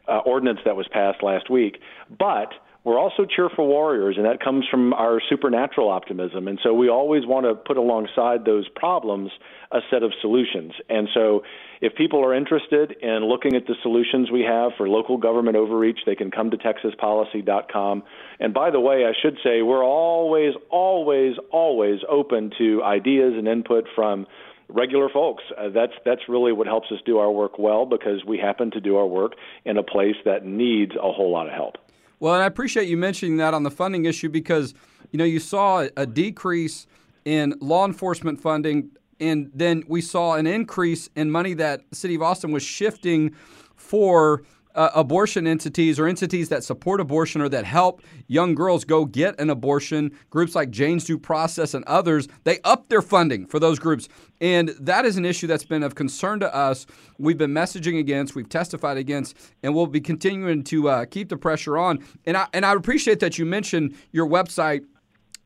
uh, 0.06 0.18
ordinance 0.18 0.60
that 0.64 0.76
was 0.76 0.86
passed 0.92 1.24
last 1.24 1.50
week. 1.50 1.78
But 2.16 2.52
we're 2.88 2.98
also 2.98 3.26
cheerful 3.26 3.66
warriors, 3.66 4.16
and 4.16 4.24
that 4.24 4.42
comes 4.42 4.64
from 4.70 4.94
our 4.94 5.20
supernatural 5.28 5.90
optimism. 5.90 6.48
And 6.48 6.58
so 6.62 6.72
we 6.72 6.88
always 6.88 7.26
want 7.26 7.44
to 7.44 7.54
put 7.54 7.76
alongside 7.76 8.46
those 8.46 8.66
problems 8.74 9.30
a 9.70 9.80
set 9.90 10.02
of 10.02 10.12
solutions. 10.22 10.72
And 10.88 11.06
so 11.12 11.42
if 11.82 11.94
people 11.94 12.24
are 12.24 12.34
interested 12.34 12.96
in 13.02 13.24
looking 13.24 13.54
at 13.56 13.66
the 13.66 13.74
solutions 13.82 14.30
we 14.30 14.40
have 14.40 14.72
for 14.78 14.88
local 14.88 15.18
government 15.18 15.58
overreach, 15.58 15.98
they 16.06 16.14
can 16.14 16.30
come 16.30 16.50
to 16.50 16.56
texaspolicy.com. 16.56 18.04
And 18.40 18.54
by 18.54 18.70
the 18.70 18.80
way, 18.80 19.04
I 19.04 19.12
should 19.20 19.36
say 19.44 19.60
we're 19.60 19.84
always, 19.84 20.54
always, 20.70 21.34
always 21.52 22.00
open 22.08 22.52
to 22.56 22.82
ideas 22.82 23.34
and 23.36 23.46
input 23.46 23.84
from 23.94 24.26
regular 24.68 25.10
folks. 25.10 25.44
Uh, 25.58 25.68
that's 25.68 25.92
that's 26.06 26.22
really 26.26 26.52
what 26.52 26.66
helps 26.66 26.90
us 26.90 27.00
do 27.04 27.18
our 27.18 27.30
work 27.30 27.58
well 27.58 27.84
because 27.84 28.24
we 28.26 28.38
happen 28.38 28.70
to 28.70 28.80
do 28.80 28.96
our 28.96 29.06
work 29.06 29.32
in 29.66 29.76
a 29.76 29.82
place 29.82 30.16
that 30.24 30.46
needs 30.46 30.92
a 30.96 31.12
whole 31.12 31.30
lot 31.30 31.46
of 31.46 31.52
help. 31.52 31.76
Well, 32.20 32.34
and 32.34 32.42
I 32.42 32.46
appreciate 32.46 32.88
you 32.88 32.96
mentioning 32.96 33.36
that 33.36 33.54
on 33.54 33.62
the 33.62 33.70
funding 33.70 34.04
issue 34.04 34.28
because 34.28 34.74
you 35.12 35.18
know 35.18 35.24
you 35.24 35.38
saw 35.38 35.86
a 35.96 36.06
decrease 36.06 36.86
in 37.24 37.54
law 37.60 37.86
enforcement 37.86 38.40
funding, 38.40 38.90
and 39.20 39.50
then 39.54 39.84
we 39.86 40.00
saw 40.00 40.34
an 40.34 40.46
increase 40.46 41.08
in 41.14 41.30
money 41.30 41.54
that 41.54 41.82
city 41.92 42.16
of 42.16 42.22
Austin 42.22 42.50
was 42.50 42.62
shifting 42.62 43.34
for 43.76 44.42
uh, 44.78 44.90
abortion 44.94 45.44
entities 45.46 45.98
or 45.98 46.06
entities 46.06 46.48
that 46.50 46.62
support 46.62 47.00
abortion 47.00 47.40
or 47.42 47.48
that 47.48 47.64
help 47.64 48.00
young 48.28 48.54
girls 48.54 48.84
go 48.84 49.04
get 49.04 49.38
an 49.40 49.50
abortion, 49.50 50.12
groups 50.30 50.54
like 50.54 50.70
Jane's 50.70 51.04
Due 51.04 51.18
Process 51.18 51.74
and 51.74 51.84
others, 51.86 52.28
they 52.44 52.60
up 52.62 52.88
their 52.88 53.02
funding 53.02 53.44
for 53.44 53.58
those 53.58 53.80
groups. 53.80 54.08
And 54.40 54.68
that 54.80 55.04
is 55.04 55.16
an 55.16 55.24
issue 55.24 55.48
that's 55.48 55.64
been 55.64 55.82
of 55.82 55.96
concern 55.96 56.38
to 56.40 56.54
us. 56.54 56.86
We've 57.18 57.36
been 57.36 57.52
messaging 57.52 57.98
against, 57.98 58.36
we've 58.36 58.48
testified 58.48 58.96
against, 58.96 59.36
and 59.64 59.74
we'll 59.74 59.88
be 59.88 60.00
continuing 60.00 60.62
to 60.64 60.88
uh, 60.88 61.04
keep 61.06 61.28
the 61.28 61.36
pressure 61.36 61.76
on. 61.76 61.98
And 62.24 62.36
I, 62.36 62.46
and 62.52 62.64
I 62.64 62.72
appreciate 62.72 63.18
that 63.18 63.36
you 63.36 63.44
mentioned 63.44 63.96
your 64.12 64.28
website 64.28 64.84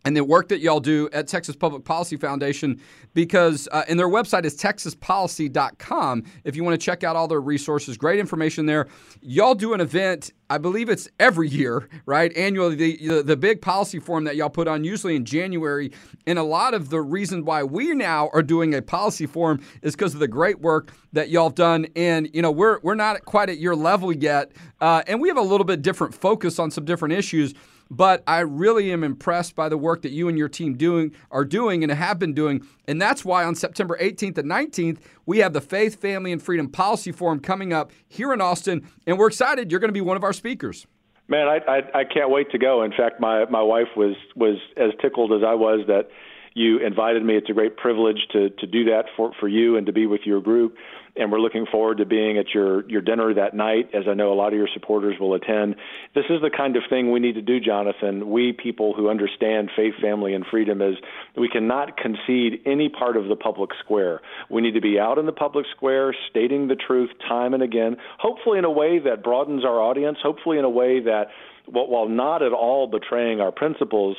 and 0.05 0.17
the 0.17 0.25
work 0.25 0.49
that 0.49 0.61
y'all 0.61 0.81
do 0.81 1.09
at 1.13 1.27
Texas 1.27 1.57
Public 1.57 1.85
Policy 1.85 2.17
Foundation 2.17 2.81
because 3.15 3.69
uh, 3.73 3.85
and 3.89 3.99
their 3.99 4.09
website 4.09 4.45
is 4.45 4.57
texaspolicy.com 4.57 6.25
if 6.45 6.57
you 6.57 6.65
want 6.65 6.79
to 6.79 6.85
check 6.85 7.05
out 7.05 7.17
all 7.17 7.29
their 7.29 7.41
resources 7.41 7.97
great 7.97 8.19
information 8.19 8.67
there. 8.67 8.89
Y'all 9.21 9.55
do 9.55 9.75
an 9.75 9.81
event 9.81 10.33
I 10.51 10.59
believe 10.59 10.89
it's 10.89 11.09
every 11.19 11.49
year 11.49 11.89
right? 12.07 12.37
Annually 12.37 12.75
the, 12.75 13.09
the, 13.09 13.23
the 13.23 13.37
big 13.37 13.63
policy 13.63 13.99
forum 13.99 14.25
that 14.25 14.37
y'all 14.37 14.51
put 14.51 14.69
on 14.69 14.85
usually 14.85 15.17
in 15.17 15.25
January. 15.25 15.93
And 16.27 16.39
a 16.39 16.43
lot 16.43 16.75
of 16.75 16.91
the 16.91 17.01
reason 17.01 17.45
why 17.45 17.63
we 17.63 17.95
now 17.95 18.31
are 18.33 18.43
doing 18.43 18.75
a 18.75 18.83
policy 18.83 19.27
forum 19.27 19.65
is 19.83 19.95
because 19.95 20.15
of 20.15 20.21
the 20.21 20.29
great 20.29 20.61
work 20.61 20.93
that 21.13 21.31
y'all 21.31 21.49
have 21.49 21.55
done. 21.55 21.87
And 21.97 22.29
you 22.33 22.43
know 22.43 22.51
we're 22.51 22.81
we're 22.81 22.95
not 22.95 23.25
quite 23.25 23.49
at 23.49 23.59
your 23.59 23.77
level 23.77 24.13
yet 24.13 24.53
uh, 24.81 25.03
and 25.07 25.21
we 25.21 25.29
have 25.29 25.37
a 25.39 25.43
little 25.43 25.65
bit 25.65 25.83
different 25.83 26.15
focus 26.15 26.59
on 26.59 26.71
some 26.71 26.85
different 26.85 27.15
issues 27.15 27.55
but 27.93 28.23
I 28.27 28.41
really 28.41 28.91
am 28.91 29.05
impressed 29.05 29.55
by 29.55 29.69
the 29.69 29.77
work 29.77 30.01
that 30.01 30.13
you 30.13 30.27
and 30.27 30.39
your 30.39 30.49
team 30.49 30.79
doing 30.79 31.15
are 31.31 31.45
doing 31.45 31.83
and 31.83 31.93
have 31.93 32.19
been 32.19 32.33
doing. 32.33 32.67
And 32.89 33.01
that's 33.01 33.23
why 33.23 33.45
on 33.45 33.55
September 33.55 33.99
18th 34.01 34.39
and 34.39 34.51
19th, 34.51 35.01
we 35.27 35.39
have 35.39 35.53
the 35.53 35.61
Faith, 35.61 36.01
Family, 36.01 36.33
and 36.33 36.43
Freedom 36.43 36.71
Policy 36.71 37.13
Forum 37.13 37.39
coming 37.39 37.75
up 37.75 37.93
here 38.09 38.33
in 38.33 38.41
Austin. 38.41 38.89
And 39.07 39.19
we're 39.19 39.27
excited 39.27 39.71
you're 39.71 39.79
going 39.79 39.91
to 39.91 39.93
be 39.93 40.01
one 40.01 40.17
of 40.17 40.25
our 40.25 40.33
speakers. 40.33 40.87
Man, 41.29 41.47
I, 41.49 41.59
I, 41.69 42.01
I 42.01 42.05
can't 42.05 42.31
wait 42.31 42.51
to 42.53 42.59
go. 42.59 42.83
In 42.83 42.93
fact, 42.93 43.21
my, 43.21 43.45
my 43.51 43.63
wife 43.63 43.89
was, 43.95 44.17
was 44.37 44.57
as 44.79 44.93
tickled 45.03 45.31
as 45.31 45.43
I 45.47 45.55
was 45.55 45.81
that 45.87 46.09
you 46.55 46.79
invited 46.79 47.25
me. 47.25 47.37
It's 47.37 47.51
a 47.51 47.55
great 47.55 47.77
privilege 47.77 48.27
to, 48.33 48.51
to 48.51 48.67
do 48.67 48.85
that 48.85 49.05
for, 49.17 49.33
for 49.41 49.49
you 49.49 49.77
and 49.77 49.87
to 49.87 49.93
be 49.93 50.07
with 50.07 50.23
your 50.25 50.41
group 50.41 50.77
and 51.15 51.31
we're 51.31 51.41
looking 51.41 51.67
forward 51.71 51.99
to 51.99 52.07
being 52.07 52.39
at 52.39 52.55
your 52.55 52.89
your 52.89 53.03
dinner 53.03 53.35
that 53.35 53.55
night 53.55 53.91
as 53.95 54.05
I 54.09 54.15
know 54.15 54.33
a 54.33 54.35
lot 54.35 54.53
of 54.53 54.59
your 54.59 54.69
supporters 54.73 55.17
will 55.21 55.35
attend. 55.35 55.77
This 56.15 56.25
is 56.31 56.41
the 56.41 56.51
kind 56.51 56.77
of 56.77 56.83
thing 56.89 57.13
we 57.13 57.21
need 57.21 57.35
to 57.35 57.43
do, 57.43 57.61
Jonathan. 57.61 58.31
We 58.31 58.53
people 58.53 58.95
who 58.95 59.11
understand 59.11 59.71
faith, 59.77 59.95
family 60.01 60.35
and 60.35 60.45
freedom 60.51 60.81
is 60.81 60.97
we 61.37 61.49
cannot 61.49 61.97
concede 61.97 62.61
any 62.65 62.89
part 62.89 63.17
of 63.17 63.29
the 63.29 63.37
public 63.37 63.71
square. 63.85 64.21
We 64.51 64.63
need 64.63 64.75
to 64.75 64.81
be 64.81 64.99
out 64.99 65.19
in 65.19 65.27
the 65.27 65.33
public 65.33 65.67
square 65.77 66.15
stating 66.31 66.69
the 66.69 66.77
truth 66.77 67.11
time 67.29 67.53
and 67.55 67.63
again, 67.63 67.97
hopefully 68.19 68.59
in 68.59 68.65
a 68.65 68.71
way 68.71 68.99
that 68.99 69.23
broadens 69.23 69.65
our 69.65 69.81
audience, 69.81 70.19
hopefully 70.23 70.59
in 70.59 70.65
a 70.65 70.71
way 70.71 71.01
that 71.01 71.27
while 71.67 72.09
not 72.09 72.43
at 72.43 72.53
all 72.53 72.89
betraying 72.89 73.41
our 73.41 73.53
principles, 73.53 74.17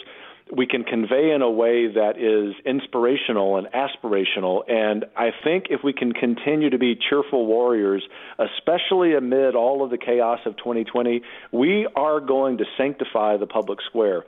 we 0.51 0.67
can 0.67 0.83
convey 0.83 1.31
in 1.31 1.41
a 1.41 1.49
way 1.49 1.87
that 1.87 2.17
is 2.17 2.53
inspirational 2.65 3.57
and 3.57 3.67
aspirational. 3.67 4.69
And 4.69 5.05
I 5.15 5.31
think 5.43 5.65
if 5.69 5.83
we 5.83 5.93
can 5.93 6.11
continue 6.11 6.69
to 6.69 6.77
be 6.77 6.95
cheerful 6.95 7.45
warriors, 7.45 8.03
especially 8.37 9.15
amid 9.15 9.55
all 9.55 9.83
of 9.83 9.89
the 9.89 9.97
chaos 9.97 10.39
of 10.45 10.57
2020, 10.57 11.21
we 11.51 11.87
are 11.95 12.19
going 12.19 12.57
to 12.57 12.65
sanctify 12.77 13.37
the 13.37 13.47
public 13.47 13.79
square. 13.81 14.25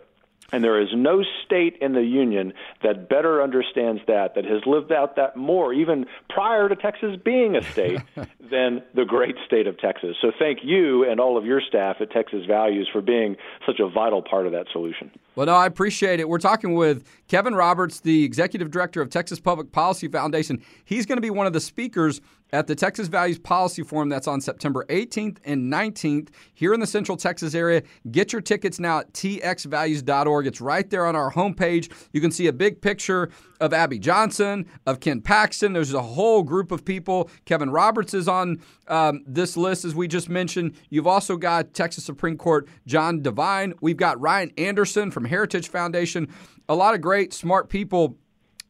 And 0.52 0.64
there 0.64 0.80
is 0.80 0.90
no 0.94 1.24
state 1.44 1.78
in 1.82 1.94
the 1.94 2.04
union 2.04 2.54
that 2.84 3.10
better 3.10 3.42
understands 3.42 4.02
that, 4.08 4.36
that 4.36 4.46
has 4.46 4.62
lived 4.68 4.92
out 4.92 5.16
that 5.16 5.36
more, 5.36 5.74
even 5.74 6.06
prior 6.30 6.70
to 6.70 6.76
Texas 6.76 7.18
being 7.24 7.56
a 7.56 7.64
state, 7.64 8.00
than 8.40 8.84
the 8.94 9.06
great 9.06 9.36
state 9.48 9.66
of 9.66 9.80
Texas. 9.80 10.16
So 10.22 10.32
thank 10.38 10.60
you 10.64 11.10
and 11.10 11.20
all 11.20 11.38
of 11.38 11.46
your 11.46 11.62
staff 11.68 11.98
at 12.00 12.12
Texas 12.12 12.46
Values 12.46 12.88
for 12.92 13.02
being 13.02 13.38
such 13.66 13.80
a 13.80 13.90
vital 13.90 14.22
part 14.22 14.46
of 14.46 14.52
that 14.52 14.68
solution. 14.72 15.12
Well, 15.36 15.48
no, 15.48 15.54
I 15.54 15.66
appreciate 15.66 16.22
it. 16.22 16.30
We're 16.30 16.40
talking 16.40 16.76
with 16.76 17.04
Kevin 17.28 17.56
Roberts, 17.56 18.00
the 18.00 18.24
executive 18.24 18.72
director 18.72 19.02
of 19.02 19.10
Texas 19.10 19.38
Public 19.38 19.70
Policy 19.72 20.08
Foundation. 20.08 20.64
He's 20.86 21.06
going 21.06 21.18
to 21.18 21.22
be 21.22 21.30
one 21.30 21.46
of 21.46 21.52
the 21.52 21.60
speakers 21.60 22.22
at 22.54 22.68
the 22.68 22.76
Texas 22.76 23.10
Values 23.10 23.38
Policy 23.38 23.84
Forum 23.84 24.08
that's 24.08 24.28
on 24.28 24.40
September 24.40 24.86
18th 24.88 25.40
and 25.44 25.72
19th 25.72 26.30
here 26.54 26.74
in 26.74 26.80
the 26.80 26.88
Central 26.88 27.18
Texas 27.18 27.54
area. 27.54 27.84
Get 28.12 28.32
your 28.32 28.42
tickets 28.42 28.80
now 28.80 29.00
at 29.00 29.12
txvalues.org. 29.12 30.48
It's 30.48 30.62
right 30.62 30.90
there 30.90 31.06
on 31.06 31.18
our 31.18 31.32
homepage. 31.32 31.92
You 32.14 32.22
can 32.22 32.32
see 32.32 32.48
a 32.48 32.54
big 32.54 32.80
picture 32.80 33.30
of 33.60 33.74
Abby 33.74 34.00
Johnson, 34.00 34.66
of 34.86 35.00
Ken 35.00 35.22
Paxton. 35.22 35.74
There's 35.74 35.94
a 35.94 36.02
whole 36.02 36.44
group 36.44 36.72
of 36.72 36.86
people. 36.86 37.30
Kevin 37.46 37.70
Roberts 37.70 38.14
is 38.14 38.28
on 38.28 38.62
um, 38.88 39.24
this 39.26 39.58
list, 39.58 39.86
as 39.86 39.96
we 39.96 40.08
just 40.08 40.30
mentioned. 40.30 40.76
You've 40.90 41.08
also 41.08 41.38
got 41.38 41.74
Texas 41.74 42.04
Supreme 42.04 42.38
Court 42.38 42.68
John 42.86 43.22
Devine. 43.22 43.74
We've 43.82 43.98
got 43.98 44.20
Ryan 44.20 44.52
Anderson 44.58 45.12
from 45.12 45.26
Heritage 45.26 45.70
Foundation. 45.70 46.28
A 46.68 46.76
lot 46.76 46.96
of 46.96 47.02
great, 47.02 47.34
smart 47.34 47.70
people 47.70 48.18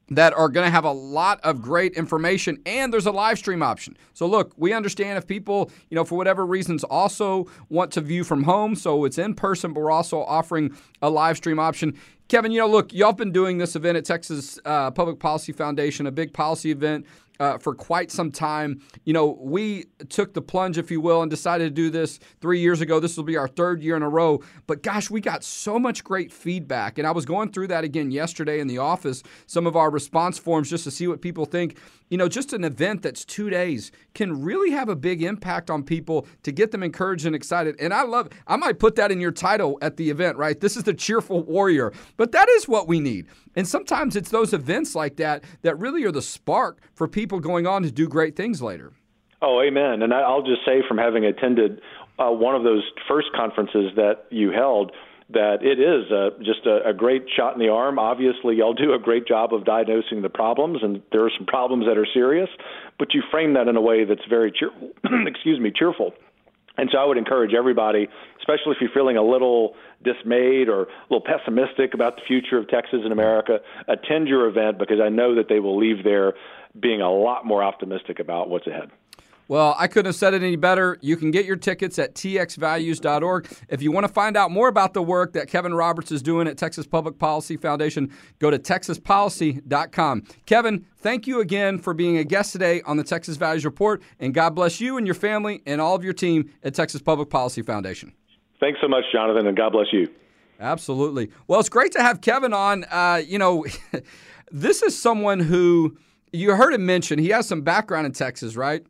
that 0.09 0.33
are 0.33 0.49
going 0.49 0.65
to 0.65 0.71
have 0.71 0.85
a 0.85 0.91
lot 0.91 1.39
of 1.43 1.61
great 1.61 1.93
information 1.93 2.59
and 2.65 2.93
there's 2.93 3.07
a 3.07 3.11
live 3.11 3.37
stream 3.37 3.63
option. 3.63 3.97
So 4.13 4.27
look, 4.27 4.53
we 4.55 4.71
understand 4.71 5.17
if 5.17 5.25
people, 5.25 5.71
you 5.89 5.95
know, 5.95 6.03
for 6.03 6.15
whatever 6.15 6.45
reasons 6.45 6.83
also 6.83 7.47
want 7.69 7.91
to 7.93 8.01
view 8.01 8.23
from 8.23 8.43
home, 8.43 8.75
so 8.75 9.05
it's 9.05 9.17
in 9.17 9.33
person, 9.33 9.73
but 9.73 9.81
we're 9.81 9.91
also 9.91 10.21
offering 10.21 10.75
a 11.01 11.09
live 11.09 11.37
stream 11.37 11.59
option. 11.59 11.97
Kevin, 12.27 12.51
you 12.51 12.59
know, 12.59 12.67
look, 12.67 12.91
y'all 12.93 13.13
been 13.13 13.31
doing 13.31 13.59
this 13.59 13.75
event 13.75 13.97
at 13.97 14.05
Texas 14.05 14.59
uh, 14.65 14.89
Public 14.91 15.19
Policy 15.19 15.51
Foundation, 15.51 16.07
a 16.07 16.11
big 16.11 16.33
policy 16.33 16.71
event 16.71 17.05
uh, 17.39 17.57
for 17.57 17.73
quite 17.73 18.11
some 18.11 18.31
time. 18.31 18.81
You 19.03 19.13
know, 19.13 19.37
we 19.39 19.85
took 20.09 20.33
the 20.33 20.41
plunge, 20.41 20.77
if 20.77 20.91
you 20.91 21.01
will, 21.01 21.21
and 21.21 21.29
decided 21.29 21.65
to 21.65 21.69
do 21.69 21.89
this 21.89 22.19
three 22.41 22.59
years 22.59 22.81
ago. 22.81 22.99
This 22.99 23.17
will 23.17 23.23
be 23.23 23.37
our 23.37 23.47
third 23.47 23.81
year 23.81 23.95
in 23.95 24.03
a 24.03 24.09
row. 24.09 24.41
But 24.67 24.83
gosh, 24.83 25.09
we 25.09 25.21
got 25.21 25.43
so 25.43 25.79
much 25.79 26.03
great 26.03 26.31
feedback. 26.31 26.97
And 26.97 27.07
I 27.07 27.11
was 27.11 27.25
going 27.25 27.51
through 27.51 27.67
that 27.67 27.83
again 27.83 28.11
yesterday 28.11 28.59
in 28.59 28.67
the 28.67 28.77
office, 28.77 29.23
some 29.47 29.67
of 29.67 29.75
our 29.75 29.89
response 29.89 30.37
forms 30.37 30.69
just 30.69 30.83
to 30.85 30.91
see 30.91 31.07
what 31.07 31.21
people 31.21 31.45
think. 31.45 31.77
You 32.09 32.17
know, 32.17 32.29
just 32.29 32.53
an 32.53 32.63
event 32.63 33.01
that's 33.01 33.25
two 33.25 33.49
days 33.49 33.91
can 34.13 34.43
really 34.43 34.69
have 34.71 34.89
a 34.89 34.95
big 34.95 35.23
impact 35.23 35.71
on 35.71 35.83
people 35.83 36.27
to 36.43 36.51
get 36.51 36.71
them 36.71 36.83
encouraged 36.83 37.25
and 37.25 37.35
excited. 37.35 37.75
And 37.79 37.93
I 37.93 38.03
love, 38.03 38.29
I 38.45 38.57
might 38.57 38.77
put 38.77 38.95
that 38.97 39.11
in 39.11 39.19
your 39.19 39.31
title 39.31 39.79
at 39.81 39.97
the 39.97 40.11
event, 40.11 40.37
right? 40.37 40.59
This 40.59 40.77
is 40.77 40.83
the 40.83 40.93
cheerful 40.93 41.43
warrior. 41.43 41.91
But 42.15 42.31
that 42.33 42.47
is 42.49 42.67
what 42.67 42.87
we 42.87 42.99
need. 42.99 43.27
And 43.55 43.67
sometimes 43.67 44.15
it's 44.15 44.29
those 44.29 44.53
events 44.53 44.95
like 44.95 45.15
that 45.17 45.43
that 45.61 45.79
really 45.79 46.03
are 46.03 46.11
the 46.11 46.21
spark 46.21 46.81
for 46.93 47.07
people 47.07 47.39
going 47.39 47.65
on 47.65 47.83
to 47.83 47.91
do 47.91 48.07
great 48.07 48.35
things 48.35 48.61
later. 48.61 48.93
Oh, 49.41 49.61
amen. 49.61 50.01
And 50.01 50.13
I'll 50.13 50.41
just 50.41 50.65
say 50.65 50.81
from 50.87 50.97
having 50.97 51.25
attended 51.25 51.81
uh, 52.17 52.31
one 52.31 52.55
of 52.55 52.63
those 52.63 52.83
first 53.07 53.27
conferences 53.35 53.91
that 53.95 54.25
you 54.29 54.51
held, 54.51 54.91
that 55.29 55.57
it 55.61 55.79
is 55.79 56.11
uh, 56.11 56.37
just 56.43 56.65
a, 56.65 56.89
a 56.89 56.93
great 56.93 57.25
shot 57.35 57.53
in 57.53 57.59
the 57.59 57.69
arm. 57.69 57.97
Obviously, 57.97 58.55
y'all 58.55 58.73
do 58.73 58.93
a 58.93 58.99
great 58.99 59.27
job 59.27 59.53
of 59.53 59.65
diagnosing 59.65 60.21
the 60.21 60.29
problems, 60.29 60.79
and 60.81 61.01
there 61.11 61.25
are 61.25 61.31
some 61.37 61.45
problems 61.45 61.85
that 61.87 61.97
are 61.97 62.07
serious, 62.13 62.49
but 62.99 63.13
you 63.13 63.23
frame 63.31 63.53
that 63.55 63.67
in 63.67 63.75
a 63.75 63.81
way 63.81 64.05
that's 64.05 64.25
very 64.29 64.51
cheerful. 64.51 64.91
excuse 65.27 65.59
me, 65.59 65.71
cheerful. 65.75 66.13
And 66.77 66.89
so 66.91 66.97
I 66.97 67.05
would 67.05 67.17
encourage 67.17 67.53
everybody, 67.53 68.07
especially 68.39 68.73
if 68.73 68.77
you're 68.81 68.91
feeling 68.93 69.17
a 69.17 69.23
little 69.23 69.75
dismayed 70.03 70.69
or 70.69 70.83
a 70.83 70.87
little 71.09 71.25
pessimistic 71.25 71.93
about 71.93 72.17
the 72.17 72.21
future 72.27 72.57
of 72.57 72.67
Texas 72.67 72.99
and 73.03 73.11
America, 73.11 73.59
attend 73.87 74.27
your 74.27 74.47
event 74.47 74.77
because 74.77 74.99
I 74.99 75.09
know 75.09 75.35
that 75.35 75.47
they 75.49 75.59
will 75.59 75.77
leave 75.77 76.03
there 76.03 76.33
being 76.79 77.01
a 77.01 77.11
lot 77.11 77.45
more 77.45 77.63
optimistic 77.63 78.19
about 78.19 78.49
what's 78.49 78.67
ahead. 78.67 78.91
Well, 79.47 79.75
I 79.77 79.87
couldn't 79.87 80.07
have 80.07 80.15
said 80.15 80.33
it 80.33 80.41
any 80.41 80.55
better. 80.55 80.97
You 81.01 81.17
can 81.17 81.29
get 81.29 81.45
your 81.45 81.55
tickets 81.55 81.99
at 81.99 82.15
txvalues.org. 82.15 83.47
If 83.69 83.81
you 83.81 83.91
want 83.91 84.07
to 84.07 84.11
find 84.11 84.35
out 84.35 84.49
more 84.49 84.67
about 84.67 84.93
the 84.93 85.03
work 85.03 85.33
that 85.33 85.47
Kevin 85.47 85.73
Roberts 85.73 86.11
is 86.11 86.23
doing 86.23 86.47
at 86.47 86.57
Texas 86.57 86.87
Public 86.87 87.19
Policy 87.19 87.57
Foundation, 87.57 88.11
go 88.39 88.49
to 88.49 88.57
texaspolicy.com. 88.57 90.23
Kevin, 90.47 90.85
thank 90.97 91.27
you 91.27 91.41
again 91.41 91.77
for 91.77 91.93
being 91.93 92.17
a 92.17 92.23
guest 92.23 92.53
today 92.53 92.81
on 92.83 92.97
the 92.97 93.03
Texas 93.03 93.37
Values 93.37 93.65
Report, 93.65 94.01
and 94.19 94.33
God 94.33 94.55
bless 94.55 94.81
you 94.81 94.97
and 94.97 95.05
your 95.05 95.15
family 95.15 95.61
and 95.67 95.79
all 95.79 95.95
of 95.95 96.03
your 96.03 96.13
team 96.13 96.51
at 96.63 96.73
Texas 96.73 97.01
Public 97.01 97.29
Policy 97.29 97.61
Foundation. 97.61 98.13
Thanks 98.59 98.79
so 98.81 98.87
much, 98.87 99.03
Jonathan, 99.11 99.45
and 99.45 99.55
God 99.55 99.73
bless 99.73 99.87
you. 99.91 100.07
Absolutely. 100.59 101.29
Well, 101.47 101.59
it's 101.59 101.69
great 101.69 101.91
to 101.91 102.01
have 102.01 102.21
Kevin 102.21 102.53
on. 102.53 102.85
Uh, 102.85 103.21
you 103.25 103.37
know, 103.37 103.65
this 104.51 104.81
is 104.81 104.99
someone 104.99 105.39
who 105.39 105.97
you 106.31 106.55
heard 106.55 106.73
him 106.73 106.85
mention. 106.85 107.19
He 107.19 107.29
has 107.29 107.47
some 107.47 107.61
background 107.61 108.05
in 108.05 108.13
Texas, 108.13 108.55
right? 108.55 108.83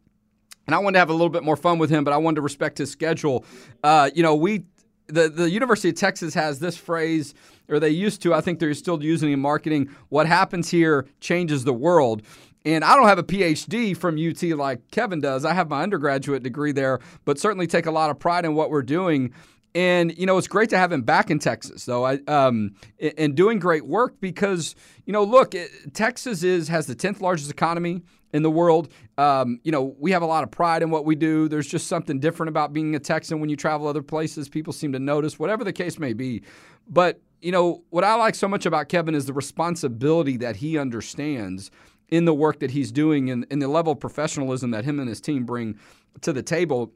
And 0.66 0.76
I 0.76 0.80
wanted 0.80 0.94
to 0.94 1.00
have 1.00 1.10
a 1.10 1.14
little 1.14 1.30
bit 1.30 1.44
more 1.44 1.56
fun 1.56 1.78
with 1.78 1.90
him, 1.90 2.04
but 2.04 2.14
I 2.14 2.18
wanted 2.18 2.36
to 2.36 2.42
respect 2.42 2.78
his 2.78 2.92
schedule. 2.92 3.46
Uh, 3.84 4.10
you 4.14 4.24
know, 4.24 4.36
we 4.36 4.64
the 5.08 5.30
the 5.30 5.50
University 5.50 5.90
of 5.90 5.96
Texas 5.96 6.34
has 6.34 6.60
this 6.60 6.78
phrase, 6.78 7.34
or 7.70 7.80
they 7.80 7.90
used 7.90 8.22
to. 8.24 8.34
I 8.34 8.42
think 8.42 8.60
they're 8.60 8.74
still 8.74 9.02
using 9.04 9.32
in 9.32 9.40
marketing. 9.40 9.90
What 10.10 10.28
happens 10.28 10.70
here 10.70 11.06
changes 11.20 11.64
the 11.64 11.74
world. 11.74 12.24
And 12.66 12.84
I 12.84 12.96
don't 12.96 13.08
have 13.08 13.20
a 13.20 13.24
PhD 13.24 13.96
from 13.96 14.18
UT 14.18 14.42
like 14.58 14.90
Kevin 14.90 15.22
does. 15.22 15.46
I 15.46 15.54
have 15.54 15.70
my 15.70 15.84
undergraduate 15.84 16.42
degree 16.42 16.72
there, 16.72 17.00
but 17.24 17.38
certainly 17.38 17.68
take 17.68 17.86
a 17.86 17.92
lot 17.92 18.10
of 18.10 18.18
pride 18.18 18.44
in 18.44 18.56
what 18.56 18.72
we're 18.72 18.82
doing. 18.82 19.34
And 19.76 20.18
you 20.18 20.26
know, 20.26 20.38
it's 20.38 20.48
great 20.48 20.70
to 20.72 20.78
have 20.78 20.92
him 20.92 21.04
back 21.04 21.30
in 21.30 21.38
Texas, 21.38 21.86
though. 21.86 22.06
I 22.06 22.20
um, 22.28 22.74
and 23.18 23.36
doing 23.36 23.60
great 23.60 23.86
work 23.86 24.20
because 24.20 24.74
you 25.06 25.14
know, 25.14 25.24
look, 25.24 25.54
Texas 25.94 26.42
is 26.42 26.70
has 26.70 26.88
the 26.88 26.96
tenth 26.96 27.22
largest 27.22 27.52
economy 27.52 28.02
in 28.36 28.44
the 28.44 28.52
world. 28.52 28.92
Um, 29.18 29.62
you 29.64 29.72
know, 29.72 29.96
we 29.98 30.12
have 30.12 30.22
a 30.22 30.26
lot 30.26 30.44
of 30.44 30.52
pride 30.52 30.84
in 30.84 30.90
what 30.90 31.06
we 31.06 31.16
do. 31.16 31.48
There's 31.48 31.68
just 31.68 31.88
something 31.88 32.20
different 32.20 32.50
about 32.50 32.74
being 32.74 32.94
a 32.94 33.00
Texan 33.00 33.40
when 33.40 33.50
you 33.50 33.56
travel 33.56 33.88
other 33.88 34.04
places. 34.04 34.50
People 34.50 34.74
seem 34.74 34.92
to 34.92 35.00
notice, 35.00 35.40
whatever 35.40 35.64
the 35.64 35.72
case 35.72 35.98
may 35.98 36.12
be. 36.12 36.44
But, 36.86 37.22
you 37.42 37.54
know, 37.54 37.86
what 37.92 38.04
I 38.04 38.16
like 38.16 38.36
so 38.36 38.50
much 38.50 38.66
about 38.66 38.90
Kevin 38.90 39.16
is 39.16 39.26
the 39.26 39.32
responsibility 39.32 40.36
that 40.38 40.58
he 40.58 40.78
understands 40.78 41.72
in 42.10 42.26
the 42.26 42.34
work 42.34 42.60
that 42.60 42.72
he's 42.72 42.92
doing 42.92 43.30
and, 43.30 43.48
and 43.50 43.62
the 43.62 43.70
level 43.70 43.94
of 43.94 44.02
professionalism 44.02 44.72
that 44.72 44.84
him 44.84 45.00
and 45.00 45.08
his 45.08 45.22
team 45.22 45.46
bring 45.46 45.80
to 46.20 46.34
the 46.34 46.44
table. 46.44 46.92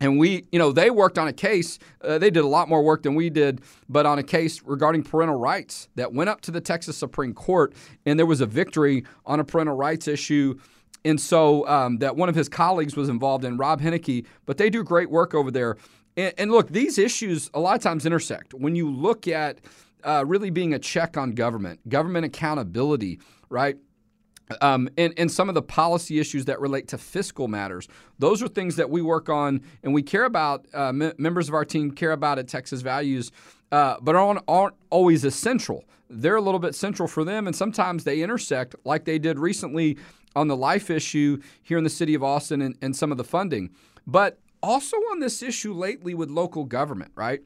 And 0.00 0.18
we, 0.18 0.44
you 0.52 0.58
know, 0.58 0.70
they 0.70 0.90
worked 0.90 1.18
on 1.18 1.28
a 1.28 1.32
case. 1.32 1.78
Uh, 2.02 2.18
they 2.18 2.30
did 2.30 2.44
a 2.44 2.46
lot 2.46 2.68
more 2.68 2.82
work 2.82 3.02
than 3.02 3.14
we 3.14 3.30
did, 3.30 3.62
but 3.88 4.06
on 4.06 4.18
a 4.18 4.22
case 4.22 4.62
regarding 4.62 5.02
parental 5.02 5.36
rights 5.36 5.88
that 5.96 6.12
went 6.12 6.30
up 6.30 6.40
to 6.42 6.50
the 6.50 6.60
Texas 6.60 6.96
Supreme 6.96 7.34
Court, 7.34 7.74
and 8.06 8.18
there 8.18 8.26
was 8.26 8.40
a 8.40 8.46
victory 8.46 9.04
on 9.26 9.40
a 9.40 9.44
parental 9.44 9.76
rights 9.76 10.06
issue. 10.06 10.58
And 11.04 11.20
so 11.20 11.66
um, 11.68 11.98
that 11.98 12.16
one 12.16 12.28
of 12.28 12.34
his 12.34 12.48
colleagues 12.48 12.96
was 12.96 13.08
involved 13.08 13.44
in, 13.44 13.56
Rob 13.56 13.80
Henneke, 13.80 14.26
but 14.46 14.56
they 14.56 14.70
do 14.70 14.84
great 14.84 15.10
work 15.10 15.34
over 15.34 15.50
there. 15.50 15.76
And, 16.16 16.34
and 16.38 16.50
look, 16.50 16.68
these 16.68 16.98
issues 16.98 17.50
a 17.54 17.60
lot 17.60 17.76
of 17.76 17.82
times 17.82 18.06
intersect. 18.06 18.54
When 18.54 18.74
you 18.74 18.90
look 18.90 19.26
at 19.26 19.60
uh, 20.04 20.24
really 20.26 20.50
being 20.50 20.74
a 20.74 20.78
check 20.78 21.16
on 21.16 21.32
government, 21.32 21.88
government 21.88 22.24
accountability, 22.24 23.20
right? 23.48 23.76
Um, 24.60 24.88
and, 24.96 25.12
and 25.16 25.30
some 25.30 25.48
of 25.48 25.54
the 25.54 25.62
policy 25.62 26.18
issues 26.18 26.46
that 26.46 26.60
relate 26.60 26.88
to 26.88 26.98
fiscal 26.98 27.48
matters. 27.48 27.88
Those 28.18 28.42
are 28.42 28.48
things 28.48 28.76
that 28.76 28.88
we 28.88 29.02
work 29.02 29.28
on 29.28 29.60
and 29.82 29.92
we 29.92 30.02
care 30.02 30.24
about, 30.24 30.66
uh, 30.74 30.88
m- 30.88 31.12
members 31.18 31.48
of 31.48 31.54
our 31.54 31.64
team 31.64 31.90
care 31.90 32.12
about 32.12 32.38
at 32.38 32.48
Texas 32.48 32.80
Values, 32.80 33.30
uh, 33.72 33.96
but 34.00 34.16
aren't, 34.16 34.40
aren't 34.48 34.74
always 34.90 35.24
essential. 35.24 35.84
They're 36.08 36.36
a 36.36 36.40
little 36.40 36.60
bit 36.60 36.74
central 36.74 37.06
for 37.06 37.22
them, 37.24 37.46
and 37.46 37.54
sometimes 37.54 38.04
they 38.04 38.22
intersect, 38.22 38.74
like 38.84 39.04
they 39.04 39.18
did 39.18 39.38
recently 39.38 39.98
on 40.34 40.48
the 40.48 40.56
life 40.56 40.88
issue 40.90 41.40
here 41.62 41.76
in 41.76 41.84
the 41.84 41.90
city 41.90 42.14
of 42.14 42.22
Austin 42.22 42.62
and, 42.62 42.76
and 42.80 42.96
some 42.96 43.12
of 43.12 43.18
the 43.18 43.24
funding. 43.24 43.70
But 44.06 44.38
also 44.62 44.96
on 44.96 45.20
this 45.20 45.42
issue 45.42 45.74
lately 45.74 46.14
with 46.14 46.30
local 46.30 46.64
government, 46.64 47.12
right? 47.14 47.40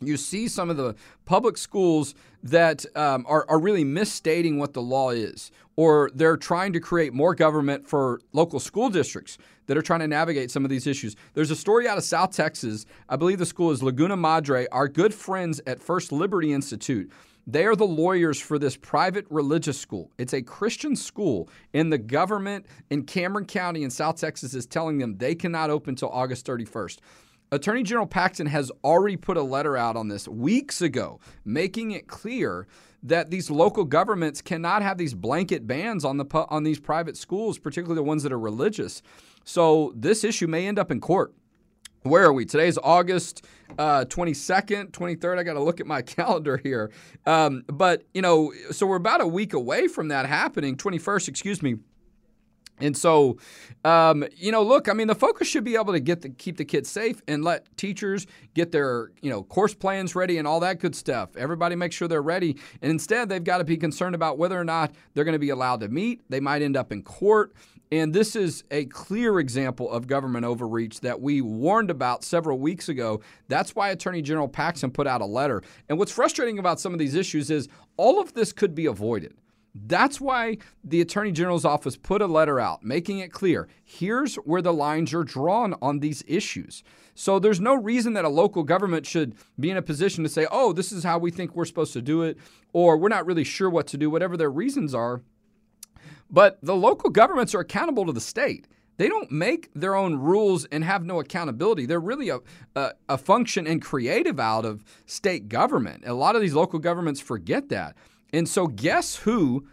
You 0.00 0.16
see 0.16 0.48
some 0.48 0.70
of 0.70 0.76
the 0.76 0.94
public 1.24 1.58
schools 1.58 2.14
that 2.42 2.84
um, 2.96 3.24
are, 3.28 3.44
are 3.48 3.58
really 3.58 3.84
misstating 3.84 4.58
what 4.58 4.72
the 4.72 4.82
law 4.82 5.10
is, 5.10 5.52
or 5.76 6.10
they're 6.14 6.36
trying 6.36 6.72
to 6.72 6.80
create 6.80 7.12
more 7.12 7.34
government 7.34 7.86
for 7.86 8.20
local 8.32 8.60
school 8.60 8.88
districts 8.88 9.38
that 9.66 9.76
are 9.76 9.82
trying 9.82 10.00
to 10.00 10.08
navigate 10.08 10.50
some 10.50 10.64
of 10.64 10.70
these 10.70 10.86
issues. 10.86 11.16
There's 11.34 11.50
a 11.50 11.56
story 11.56 11.86
out 11.86 11.98
of 11.98 12.04
South 12.04 12.32
Texas. 12.32 12.86
I 13.08 13.16
believe 13.16 13.38
the 13.38 13.46
school 13.46 13.70
is 13.70 13.82
Laguna 13.82 14.16
Madre. 14.16 14.66
Our 14.72 14.88
good 14.88 15.14
friends 15.14 15.60
at 15.66 15.80
First 15.80 16.12
Liberty 16.12 16.52
Institute. 16.52 17.10
They 17.46 17.66
are 17.66 17.76
the 17.76 17.86
lawyers 17.86 18.40
for 18.40 18.58
this 18.58 18.76
private 18.76 19.26
religious 19.30 19.78
school. 19.78 20.10
It's 20.18 20.34
a 20.34 20.42
Christian 20.42 20.94
school, 20.94 21.48
and 21.74 21.92
the 21.92 21.98
government 21.98 22.66
in 22.90 23.04
Cameron 23.04 23.46
County 23.46 23.82
in 23.82 23.90
South 23.90 24.16
Texas 24.16 24.54
is 24.54 24.66
telling 24.66 24.98
them 24.98 25.16
they 25.16 25.34
cannot 25.34 25.70
open 25.70 25.92
until 25.92 26.10
August 26.10 26.46
31st. 26.46 26.98
Attorney 27.52 27.82
General 27.82 28.06
Paxton 28.06 28.46
has 28.46 28.70
already 28.84 29.16
put 29.16 29.36
a 29.36 29.42
letter 29.42 29.76
out 29.76 29.96
on 29.96 30.08
this 30.08 30.28
weeks 30.28 30.80
ago, 30.80 31.18
making 31.44 31.90
it 31.90 32.06
clear 32.06 32.68
that 33.02 33.30
these 33.30 33.50
local 33.50 33.84
governments 33.84 34.40
cannot 34.40 34.82
have 34.82 34.98
these 34.98 35.14
blanket 35.14 35.66
bans 35.66 36.04
on 36.04 36.16
the 36.16 36.26
on 36.48 36.62
these 36.62 36.78
private 36.78 37.16
schools, 37.16 37.58
particularly 37.58 37.96
the 37.96 38.02
ones 38.02 38.22
that 38.22 38.32
are 38.32 38.38
religious. 38.38 39.02
So 39.44 39.92
this 39.96 40.22
issue 40.22 40.46
may 40.46 40.66
end 40.68 40.78
up 40.78 40.90
in 40.90 41.00
court. 41.00 41.34
Where 42.02 42.24
are 42.24 42.32
we? 42.32 42.46
Today's 42.46 42.78
August 42.82 43.44
uh, 43.78 44.06
22nd, 44.06 44.90
23rd. 44.90 45.38
I 45.38 45.42
got 45.42 45.54
to 45.54 45.62
look 45.62 45.80
at 45.80 45.86
my 45.86 46.02
calendar 46.16 46.56
here. 46.56 46.90
Um, 47.26 47.64
but, 47.66 48.04
you 48.14 48.22
know, 48.22 48.52
so 48.70 48.86
we're 48.86 48.96
about 48.96 49.20
a 49.20 49.26
week 49.26 49.52
away 49.52 49.86
from 49.86 50.08
that 50.08 50.24
happening, 50.24 50.76
21st, 50.76 51.28
excuse 51.28 51.62
me. 51.62 51.76
And 52.80 52.96
so, 52.96 53.38
um, 53.84 54.24
you 54.36 54.52
know, 54.52 54.62
look, 54.62 54.88
I 54.88 54.92
mean, 54.92 55.06
the 55.06 55.14
focus 55.14 55.48
should 55.48 55.64
be 55.64 55.76
able 55.76 55.92
to 55.92 56.00
get 56.00 56.22
the 56.22 56.30
keep 56.30 56.56
the 56.56 56.64
kids 56.64 56.90
safe 56.90 57.22
and 57.28 57.44
let 57.44 57.76
teachers 57.76 58.26
get 58.54 58.72
their, 58.72 59.10
you 59.20 59.30
know, 59.30 59.42
course 59.42 59.74
plans 59.74 60.14
ready 60.14 60.38
and 60.38 60.46
all 60.46 60.60
that 60.60 60.80
good 60.80 60.94
stuff. 60.94 61.36
Everybody 61.36 61.76
make 61.76 61.92
sure 61.92 62.08
they're 62.08 62.22
ready. 62.22 62.56
And 62.82 62.90
instead, 62.90 63.28
they've 63.28 63.42
got 63.44 63.58
to 63.58 63.64
be 63.64 63.76
concerned 63.76 64.14
about 64.14 64.38
whether 64.38 64.58
or 64.58 64.64
not 64.64 64.92
they're 65.14 65.24
going 65.24 65.34
to 65.34 65.38
be 65.38 65.50
allowed 65.50 65.80
to 65.80 65.88
meet. 65.88 66.22
They 66.28 66.40
might 66.40 66.62
end 66.62 66.76
up 66.76 66.92
in 66.92 67.02
court. 67.02 67.54
And 67.92 68.14
this 68.14 68.36
is 68.36 68.62
a 68.70 68.84
clear 68.84 69.40
example 69.40 69.90
of 69.90 70.06
government 70.06 70.44
overreach 70.44 71.00
that 71.00 71.20
we 71.20 71.40
warned 71.40 71.90
about 71.90 72.22
several 72.22 72.58
weeks 72.58 72.88
ago. 72.88 73.20
That's 73.48 73.74
why 73.74 73.90
Attorney 73.90 74.22
General 74.22 74.46
Paxton 74.46 74.92
put 74.92 75.08
out 75.08 75.20
a 75.20 75.26
letter. 75.26 75.62
And 75.88 75.98
what's 75.98 76.12
frustrating 76.12 76.60
about 76.60 76.78
some 76.78 76.92
of 76.92 77.00
these 77.00 77.16
issues 77.16 77.50
is 77.50 77.68
all 77.96 78.20
of 78.20 78.32
this 78.34 78.52
could 78.52 78.76
be 78.76 78.86
avoided. 78.86 79.34
That's 79.74 80.20
why 80.20 80.58
the 80.82 81.00
Attorney 81.00 81.32
General's 81.32 81.64
office 81.64 81.96
put 81.96 82.22
a 82.22 82.26
letter 82.26 82.58
out 82.58 82.82
making 82.82 83.20
it 83.20 83.32
clear 83.32 83.68
here's 83.84 84.36
where 84.36 84.62
the 84.62 84.72
lines 84.72 85.14
are 85.14 85.24
drawn 85.24 85.74
on 85.80 86.00
these 86.00 86.24
issues. 86.26 86.82
So 87.14 87.38
there's 87.38 87.60
no 87.60 87.74
reason 87.74 88.14
that 88.14 88.24
a 88.24 88.30
local 88.30 88.62
government 88.62 89.06
should 89.06 89.34
be 89.58 89.70
in 89.70 89.76
a 89.76 89.82
position 89.82 90.24
to 90.24 90.30
say, 90.30 90.46
oh, 90.50 90.72
this 90.72 90.90
is 90.90 91.04
how 91.04 91.18
we 91.18 91.30
think 91.30 91.54
we're 91.54 91.64
supposed 91.66 91.92
to 91.92 92.02
do 92.02 92.22
it, 92.22 92.38
or 92.72 92.96
we're 92.96 93.08
not 93.08 93.26
really 93.26 93.44
sure 93.44 93.68
what 93.68 93.86
to 93.88 93.98
do, 93.98 94.08
whatever 94.08 94.36
their 94.36 94.50
reasons 94.50 94.94
are. 94.94 95.22
But 96.30 96.58
the 96.62 96.76
local 96.76 97.10
governments 97.10 97.54
are 97.54 97.60
accountable 97.60 98.06
to 98.06 98.12
the 98.12 98.20
state. 98.20 98.68
They 98.96 99.08
don't 99.08 99.30
make 99.30 99.70
their 99.74 99.94
own 99.94 100.16
rules 100.16 100.66
and 100.66 100.84
have 100.84 101.04
no 101.04 101.20
accountability. 101.20 101.86
They're 101.86 101.98
really 101.98 102.28
a, 102.28 102.40
a, 102.76 102.92
a 103.08 103.18
function 103.18 103.66
and 103.66 103.80
creative 103.80 104.38
out 104.38 104.64
of 104.64 104.84
state 105.06 105.48
government. 105.48 106.04
A 106.06 106.14
lot 106.14 106.36
of 106.36 106.42
these 106.42 106.54
local 106.54 106.78
governments 106.78 107.20
forget 107.20 107.70
that. 107.70 107.96
And 108.32 108.48
so, 108.48 108.66
guess 108.66 109.16
who 109.16 109.66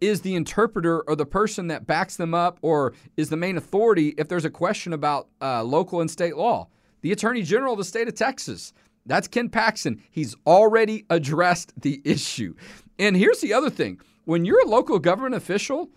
is 0.00 0.22
the 0.22 0.34
interpreter 0.34 1.02
or 1.02 1.14
the 1.14 1.26
person 1.26 1.66
that 1.68 1.86
backs 1.86 2.16
them 2.16 2.34
up 2.34 2.58
or 2.62 2.94
is 3.16 3.28
the 3.28 3.36
main 3.36 3.56
authority 3.56 4.14
if 4.16 4.28
there's 4.28 4.44
a 4.44 4.50
question 4.50 4.92
about 4.92 5.28
uh, 5.42 5.62
local 5.62 6.00
and 6.00 6.10
state 6.10 6.36
law? 6.36 6.68
The 7.02 7.12
Attorney 7.12 7.42
General 7.42 7.72
of 7.72 7.78
the 7.78 7.84
state 7.84 8.08
of 8.08 8.14
Texas. 8.14 8.72
That's 9.06 9.28
Ken 9.28 9.48
Paxton. 9.48 10.02
He's 10.10 10.36
already 10.46 11.04
addressed 11.10 11.72
the 11.80 12.00
issue. 12.04 12.54
And 12.98 13.16
here's 13.16 13.40
the 13.40 13.52
other 13.52 13.70
thing 13.70 14.00
when 14.24 14.44
you're 14.44 14.62
a 14.62 14.68
local 14.68 14.98
government 14.98 15.34
official 15.34 15.90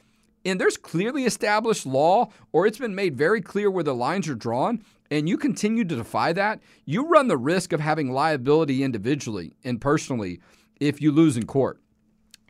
and 0.46 0.60
there's 0.60 0.78
clearly 0.78 1.26
established 1.26 1.86
law 1.86 2.30
or 2.52 2.66
it's 2.66 2.78
been 2.78 2.96
made 2.96 3.16
very 3.16 3.42
clear 3.42 3.70
where 3.70 3.84
the 3.84 3.96
lines 3.96 4.28
are 4.28 4.36
drawn, 4.36 4.84
and 5.12 5.30
you 5.30 5.38
continue 5.38 5.86
to 5.86 5.96
defy 5.96 6.34
that, 6.34 6.60
you 6.86 7.08
run 7.08 7.28
the 7.28 7.38
risk 7.38 7.72
of 7.72 7.80
having 7.80 8.12
liability 8.12 8.84
individually 8.84 9.54
and 9.63 9.80
personally 9.80 10.39
if 10.80 11.02
you 11.02 11.12
lose 11.12 11.38
in 11.38 11.46
court. 11.46 11.80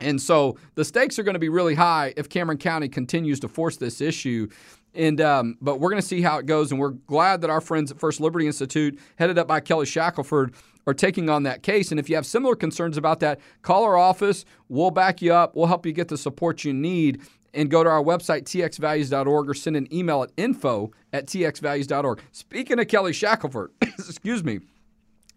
And 0.03 0.21
so 0.21 0.57
the 0.75 0.85
stakes 0.85 1.17
are 1.17 1.23
going 1.23 1.33
to 1.33 1.39
be 1.39 1.49
really 1.49 1.75
high 1.75 2.13
if 2.17 2.29
Cameron 2.29 2.57
County 2.57 2.89
continues 2.89 3.39
to 3.41 3.47
force 3.47 3.77
this 3.77 4.01
issue. 4.01 4.49
And 4.95 5.19
um, 5.21 5.57
but 5.61 5.79
we're 5.79 5.89
going 5.89 6.01
to 6.01 6.07
see 6.07 6.21
how 6.21 6.37
it 6.37 6.45
goes, 6.45 6.71
and 6.71 6.79
we're 6.79 6.91
glad 6.91 7.41
that 7.41 7.49
our 7.49 7.61
friends 7.61 7.91
at 7.91 7.99
First 7.99 8.19
Liberty 8.19 8.45
Institute, 8.45 8.99
headed 9.17 9.39
up 9.39 9.47
by 9.47 9.59
Kelly 9.59 9.87
Shackelford, 9.87 10.53
are 10.85 10.93
taking 10.93 11.29
on 11.29 11.43
that 11.43 11.63
case. 11.63 11.91
And 11.91 11.99
if 11.99 12.09
you 12.09 12.15
have 12.15 12.25
similar 12.25 12.55
concerns 12.55 12.97
about 12.97 13.19
that, 13.21 13.39
call 13.61 13.83
our 13.83 13.97
office. 13.97 14.45
We'll 14.69 14.91
back 14.91 15.21
you 15.21 15.33
up. 15.33 15.55
We'll 15.55 15.67
help 15.67 15.85
you 15.85 15.93
get 15.93 16.09
the 16.09 16.17
support 16.17 16.63
you 16.63 16.73
need. 16.73 17.21
And 17.55 17.69
go 17.69 17.83
to 17.83 17.89
our 17.89 18.01
website, 18.01 18.45
txvalues.org, 18.45 19.47
or 19.47 19.53
send 19.53 19.75
an 19.75 19.87
email 19.93 20.23
at 20.23 20.31
info 20.37 20.91
at 21.11 21.27
txvalues.org. 21.27 22.19
Speaking 22.31 22.79
of 22.79 22.87
Kelly 22.87 23.13
Shackelford, 23.13 23.69
excuse 23.81 24.43
me, 24.43 24.61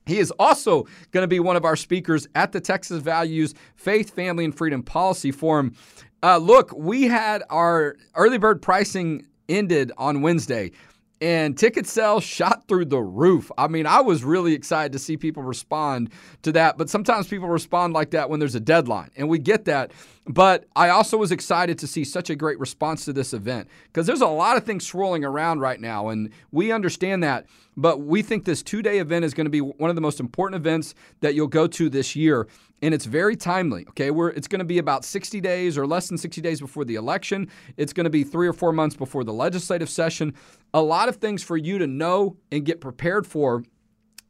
he 0.06 0.18
is 0.18 0.30
also 0.38 0.86
going 1.10 1.24
to 1.24 1.28
be 1.28 1.40
one 1.40 1.56
of 1.56 1.64
our 1.64 1.76
speakers 1.76 2.26
at 2.34 2.52
the 2.52 2.60
Texas 2.60 3.02
Values 3.02 3.54
Faith, 3.74 4.10
Family, 4.10 4.44
and 4.44 4.56
Freedom 4.56 4.82
Policy 4.82 5.32
Forum. 5.32 5.74
Uh, 6.22 6.38
look, 6.38 6.72
we 6.76 7.04
had 7.04 7.42
our 7.50 7.96
early 8.14 8.38
bird 8.38 8.62
pricing 8.62 9.26
ended 9.48 9.92
on 9.98 10.22
Wednesday 10.22 10.72
and 11.20 11.56
ticket 11.56 11.86
sales 11.86 12.24
shot 12.24 12.68
through 12.68 12.86
the 12.86 13.00
roof. 13.00 13.50
I 13.56 13.68
mean, 13.68 13.86
I 13.86 14.00
was 14.00 14.24
really 14.24 14.52
excited 14.52 14.92
to 14.92 14.98
see 14.98 15.16
people 15.16 15.42
respond 15.42 16.10
to 16.42 16.52
that, 16.52 16.76
but 16.76 16.90
sometimes 16.90 17.28
people 17.28 17.48
respond 17.48 17.94
like 17.94 18.10
that 18.10 18.28
when 18.28 18.40
there's 18.40 18.54
a 18.54 18.60
deadline, 18.60 19.10
and 19.16 19.28
we 19.28 19.38
get 19.38 19.64
that. 19.66 19.92
But 20.28 20.66
I 20.74 20.88
also 20.88 21.16
was 21.16 21.30
excited 21.32 21.78
to 21.78 21.86
see 21.86 22.04
such 22.04 22.30
a 22.30 22.36
great 22.36 22.58
response 22.58 23.04
to 23.04 23.12
this 23.12 23.32
event 23.32 23.68
because 23.84 24.06
there's 24.06 24.20
a 24.20 24.26
lot 24.26 24.56
of 24.56 24.64
things 24.64 24.86
swirling 24.86 25.24
around 25.24 25.60
right 25.60 25.80
now, 25.80 26.08
and 26.08 26.30
we 26.50 26.72
understand 26.72 27.22
that. 27.22 27.46
But 27.76 28.00
we 28.00 28.22
think 28.22 28.44
this 28.44 28.62
two 28.62 28.82
day 28.82 28.98
event 28.98 29.24
is 29.24 29.34
going 29.34 29.44
to 29.44 29.50
be 29.50 29.60
one 29.60 29.90
of 29.90 29.96
the 29.96 30.02
most 30.02 30.18
important 30.18 30.60
events 30.60 30.94
that 31.20 31.34
you'll 31.34 31.46
go 31.46 31.66
to 31.66 31.88
this 31.88 32.16
year 32.16 32.48
and 32.82 32.92
it's 32.92 33.06
very 33.06 33.36
timely. 33.36 33.86
Okay, 33.90 34.10
we're 34.10 34.30
it's 34.30 34.48
going 34.48 34.58
to 34.58 34.64
be 34.64 34.78
about 34.78 35.04
60 35.04 35.40
days 35.40 35.78
or 35.78 35.86
less 35.86 36.08
than 36.08 36.18
60 36.18 36.40
days 36.40 36.60
before 36.60 36.84
the 36.84 36.96
election. 36.96 37.48
It's 37.76 37.92
going 37.92 38.04
to 38.04 38.10
be 38.10 38.24
three 38.24 38.46
or 38.46 38.52
four 38.52 38.72
months 38.72 38.96
before 38.96 39.24
the 39.24 39.32
legislative 39.32 39.88
session. 39.88 40.34
A 40.74 40.82
lot 40.82 41.08
of 41.08 41.16
things 41.16 41.42
for 41.42 41.56
you 41.56 41.78
to 41.78 41.86
know 41.86 42.36
and 42.52 42.64
get 42.64 42.80
prepared 42.80 43.26
for 43.26 43.62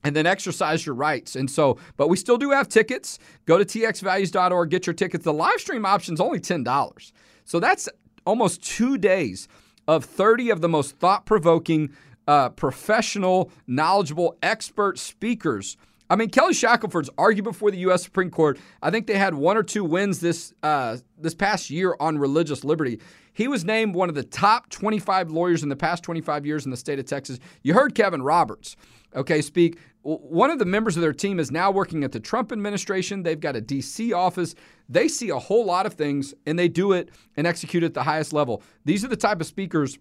and 0.05 0.15
then 0.15 0.27
exercise 0.27 0.87
your 0.87 0.95
rights. 0.95 1.35
And 1.35 1.51
so, 1.51 1.79
but 1.97 2.09
we 2.09 2.17
still 2.17 2.39
do 2.39 2.51
have 2.51 2.69
tickets. 2.69 3.19
Go 3.45 3.59
to 3.59 3.65
txvalues.org, 3.65 4.71
get 4.71 4.87
your 4.87 4.95
tickets. 4.95 5.25
The 5.25 5.33
live 5.33 5.61
stream 5.61 5.85
option 5.85 6.15
is 6.15 6.21
only 6.21 6.39
$10. 6.39 7.13
So 7.45 7.59
that's 7.59 7.89
almost 8.25 8.63
two 8.63 8.99
days 8.99 9.49
of 9.89 10.05
30 10.05 10.51
of 10.51 10.61
the 10.61 10.69
most 10.69 10.97
thought 10.99 11.27
provoking, 11.27 11.91
uh, 12.29 12.51
professional, 12.51 13.51
knowledgeable, 13.67 14.37
expert 14.43 14.99
speakers 14.99 15.77
I 16.09 16.17
mean, 16.17 16.31
Kelly 16.31 16.55
Shackelford's 16.55 17.11
argued 17.19 17.45
before 17.45 17.71
the 17.71 17.79
U.S. 17.79 18.03
Supreme 18.03 18.31
Court. 18.31 18.59
I 18.83 18.91
think 18.91 19.07
they 19.07 19.19
had 19.19 19.35
one 19.35 19.57
or 19.57 19.63
two 19.63 19.85
wins 19.85 20.21
this 20.21 20.53
uh, 20.63 20.99
this 21.19 21.35
past 21.35 21.71
year 21.71 21.97
on 21.99 22.19
religious 22.19 22.65
liberty. 22.65 23.01
He 23.33 23.49
was 23.49 23.65
named 23.65 23.95
one 23.95 24.09
of 24.09 24.15
the 24.15 24.23
top 24.23 24.71
25 24.71 25.31
lawyers 25.31 25.63
in 25.63 25.69
the 25.69 25.77
past 25.77 26.03
25 26.03 26.47
years 26.47 26.65
in 26.65 26.71
the 26.71 26.77
state 26.77 26.99
of 26.99 27.05
Texas. 27.05 27.39
You 27.63 27.75
heard 27.75 27.95
Kevin 27.95 28.23
Roberts, 28.23 28.77
okay, 29.15 29.43
speak. 29.43 29.79
One 30.03 30.51
of 30.51 30.59
the 30.61 30.65
members 30.65 30.97
of 30.97 31.03
their 31.03 31.13
team 31.13 31.41
is 31.41 31.51
now 31.51 31.73
working 31.73 32.05
at 32.05 32.13
the 32.13 32.21
Trump 32.21 32.53
administration. 32.53 33.25
They've 33.25 33.39
got 33.39 33.57
a 33.57 33.61
D.C. 33.61 34.13
office. 34.13 34.55
They 34.89 35.09
see 35.09 35.31
a 35.31 35.39
whole 35.39 35.65
lot 35.65 35.85
of 35.85 35.95
things 35.95 36.33
and 36.47 36.57
they 36.57 36.69
do 36.69 36.93
it 36.93 37.11
and 37.37 37.45
execute 37.45 37.83
at 37.83 37.93
the 37.93 38.05
highest 38.05 38.33
level. 38.33 38.63
These 38.85 39.05
are 39.05 39.09
the 39.09 39.17
type 39.17 39.41
of 39.41 39.49
speakers 39.49 39.99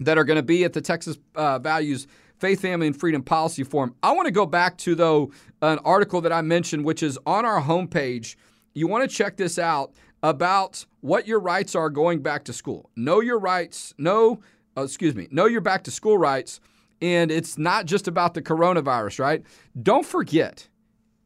that 0.00 0.18
are 0.18 0.24
going 0.24 0.36
to 0.36 0.42
be 0.42 0.64
at 0.64 0.72
the 0.72 0.80
Texas 0.80 1.18
uh, 1.36 1.58
Values 1.58 2.06
Faith, 2.38 2.60
Family, 2.60 2.86
and 2.86 2.98
Freedom 2.98 3.22
Policy 3.22 3.64
Forum. 3.64 3.94
I 4.02 4.12
want 4.12 4.26
to 4.26 4.32
go 4.32 4.46
back 4.46 4.78
to, 4.78 4.94
though, 4.94 5.32
an 5.60 5.78
article 5.80 6.20
that 6.20 6.32
I 6.32 6.40
mentioned, 6.40 6.84
which 6.84 7.02
is 7.02 7.18
on 7.26 7.44
our 7.44 7.60
homepage. 7.60 8.36
You 8.74 8.86
want 8.86 9.08
to 9.08 9.14
check 9.14 9.36
this 9.36 9.58
out 9.58 9.92
about 10.22 10.84
what 11.00 11.26
your 11.26 11.40
rights 11.40 11.74
are 11.74 11.90
going 11.90 12.20
back 12.20 12.44
to 12.44 12.52
school. 12.52 12.90
Know 12.96 13.20
your 13.20 13.38
rights, 13.38 13.94
know, 13.98 14.40
uh, 14.76 14.82
excuse 14.82 15.14
me, 15.14 15.28
know 15.30 15.46
your 15.46 15.60
back 15.60 15.84
to 15.84 15.90
school 15.90 16.18
rights. 16.18 16.60
And 17.00 17.30
it's 17.30 17.58
not 17.58 17.86
just 17.86 18.08
about 18.08 18.34
the 18.34 18.42
coronavirus, 18.42 19.20
right? 19.20 19.42
Don't 19.80 20.04
forget, 20.04 20.68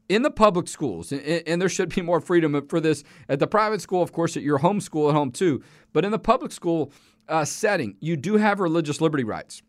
in 0.08 0.22
the 0.22 0.30
public 0.30 0.68
schools, 0.68 1.12
and, 1.12 1.62
there 1.62 1.68
should 1.70 1.94
be 1.94 2.02
more 2.02 2.20
freedom 2.20 2.66
for 2.68 2.80
this 2.80 3.02
at 3.30 3.38
the 3.38 3.46
private 3.46 3.80
school, 3.80 4.02
of 4.02 4.12
course, 4.12 4.36
at 4.36 4.42
your 4.42 4.58
home 4.58 4.80
school 4.80 5.08
at 5.08 5.14
home 5.14 5.30
too, 5.30 5.62
but 5.94 6.04
in 6.04 6.10
the 6.10 6.18
public 6.18 6.52
school 6.52 6.92
uh, 7.28 7.44
setting, 7.44 7.96
you 8.00 8.16
do 8.16 8.36
have 8.36 8.60
religious 8.60 9.00
liberty 9.00 9.24
rights. 9.24 9.62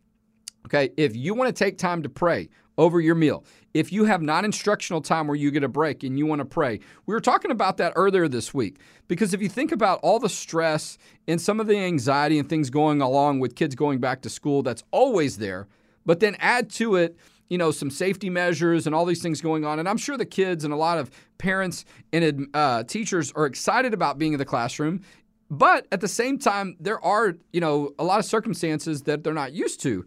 Okay, 0.66 0.92
if 0.98 1.16
you 1.16 1.34
want 1.34 1.54
to 1.54 1.64
take 1.64 1.78
time 1.78 2.04
to 2.04 2.10
pray 2.10 2.50
over 2.78 3.02
your 3.02 3.16
meal, 3.16 3.44
if 3.74 3.92
you 3.92 4.06
have 4.06 4.22
non 4.22 4.46
instructional 4.46 5.02
time 5.02 5.28
where 5.28 5.36
you 5.36 5.52
get 5.52 5.64
a 5.64 5.68
break 5.68 6.04
and 6.04 6.18
you 6.18 6.26
want 6.26 6.40
to 6.40 6.46
pray, 6.46 6.80
we 7.06 7.14
were 7.14 7.20
talking 7.20 7.52
about 7.52 7.78
that 7.78 7.94
earlier 7.96 8.28
this 8.28 8.54
week. 8.54 8.78
Because 9.08 9.34
if 9.34 9.42
you 9.42 9.50
think 9.50 9.72
about 9.72 10.00
all 10.02 10.20
the 10.20 10.30
stress 10.30 10.98
and 11.28 11.42
some 11.42 11.60
of 11.60 11.68
the 11.68 11.78
anxiety 11.78 12.40
and 12.40 12.48
things 12.48 12.70
going 12.70 13.02
along 13.02 13.40
with 13.40 13.56
kids 13.56 13.76
going 13.76 14.00
back 14.00 14.22
to 14.22 14.30
school, 14.30 14.64
that's 14.64 14.84
always 14.92 15.38
there. 15.38 15.68
But 16.06 16.20
then 16.20 16.36
add 16.40 16.70
to 16.72 16.96
it, 16.96 17.18
you 17.50 17.58
know, 17.58 17.72
some 17.72 17.90
safety 17.90 18.30
measures 18.30 18.86
and 18.86 18.96
all 18.96 19.06
these 19.06 19.22
things 19.22 19.42
going 19.42 19.66
on. 19.66 19.80
And 19.80 19.90
I'm 19.90 19.98
sure 19.98 20.18
the 20.18 20.26
kids 20.26 20.64
and 20.64 20.74
a 20.74 20.78
lot 20.78 20.98
of 20.98 21.12
parents 21.38 21.86
and 22.12 22.48
uh, 22.54 22.84
teachers 22.84 23.32
are 23.34 23.46
excited 23.46 23.94
about 23.94 24.18
being 24.18 24.34
in 24.34 24.40
the 24.40 24.46
classroom. 24.46 25.02
But 25.50 25.88
at 25.92 26.02
the 26.02 26.08
same 26.08 26.40
time, 26.40 26.78
there 26.80 27.04
are, 27.04 27.36
you 27.52 27.60
know, 27.60 27.94
a 28.00 28.04
lot 28.04 28.20
of 28.20 28.26
circumstances 28.26 29.04
that 29.04 29.24
they're 29.24 29.34
not 29.34 29.54
used 29.54 29.82
to 29.82 30.06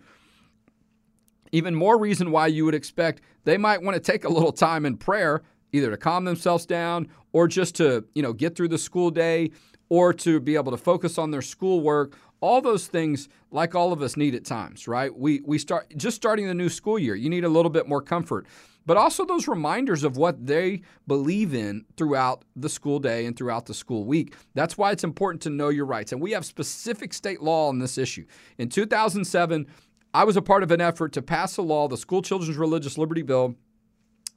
even 1.53 1.75
more 1.75 1.99
reason 1.99 2.31
why 2.31 2.47
you 2.47 2.65
would 2.65 2.75
expect 2.75 3.23
they 3.45 3.57
might 3.57 3.83
want 3.83 3.95
to 3.95 4.01
take 4.01 4.25
a 4.25 4.29
little 4.29 4.53
time 4.53 4.85
in 4.85 4.97
prayer, 4.97 5.43
either 5.73 5.91
to 5.91 5.97
calm 5.97 6.25
themselves 6.25 6.67
down 6.67 7.09
or 7.33 7.49
just 7.49 7.75
to, 7.77 8.05
you 8.15 8.23
know, 8.23 8.33
get 8.33 8.57
through 8.57 8.69
the 8.69 8.79
school 8.79 9.11
day 9.11 9.51
or 9.89 10.13
to 10.13 10.41
be 10.41 10.57
able 10.57 10.73
to 10.73 10.79
focus 10.79 11.19
on 11.19 11.31
their 11.31 11.43
schoolwork. 11.43 12.17
All 12.41 12.61
those 12.61 12.87
things, 12.87 13.29
like 13.51 13.75
all 13.75 13.93
of 13.93 14.03
us 14.03 14.17
need 14.17 14.35
at 14.35 14.45
times, 14.45 14.87
right? 14.87 15.17
We 15.17 15.41
we 15.45 15.59
start 15.59 15.87
just 15.97 16.17
starting 16.17 16.47
the 16.47 16.55
new 16.55 16.69
school 16.69 16.99
year. 16.99 17.15
You 17.15 17.31
need 17.31 17.45
a 17.45 17.49
little 17.49 17.71
bit 17.71 17.89
more 17.89 18.03
comfort, 18.03 18.47
but 18.85 18.97
also 18.97 19.25
those 19.25 19.49
reminders 19.49 20.05
of 20.05 20.17
what 20.17 20.47
they 20.47 20.83
believe 21.07 21.55
in 21.55 21.85
throughout 21.97 22.45
the 22.55 22.69
school 22.69 22.99
day 22.99 23.27
and 23.27 23.37
throughout 23.37 23.67
the 23.67 23.75
school 23.75 24.05
week. 24.05 24.35
That's 24.55 24.77
why 24.77 24.93
it's 24.93 25.05
important 25.05 25.43
to 25.43 25.51
know 25.51 25.71
your 25.71 25.87
rights. 25.87 26.13
And 26.13 26.21
we 26.21 26.33
have 26.33 26.45
specific 26.45 27.13
state 27.13 27.43
law 27.43 27.69
on 27.69 27.79
this 27.79 27.99
issue. 27.99 28.27
In 28.59 28.69
2007, 28.69 29.67
I 30.17 30.25
was 30.25 30.39
a 30.39 30.41
part 30.41 30.63
of 30.63 30.71
an 30.71 30.81
effort 30.81 31.13
to 31.13 31.21
pass 31.21 31.59
a 31.59 31.63
law, 31.63 31.89
the 31.89 31.99
School 31.99 32.23
Children's 32.23 32.57
Religious 32.57 32.97
Liberty 32.97 33.21
Bill, 33.21 33.55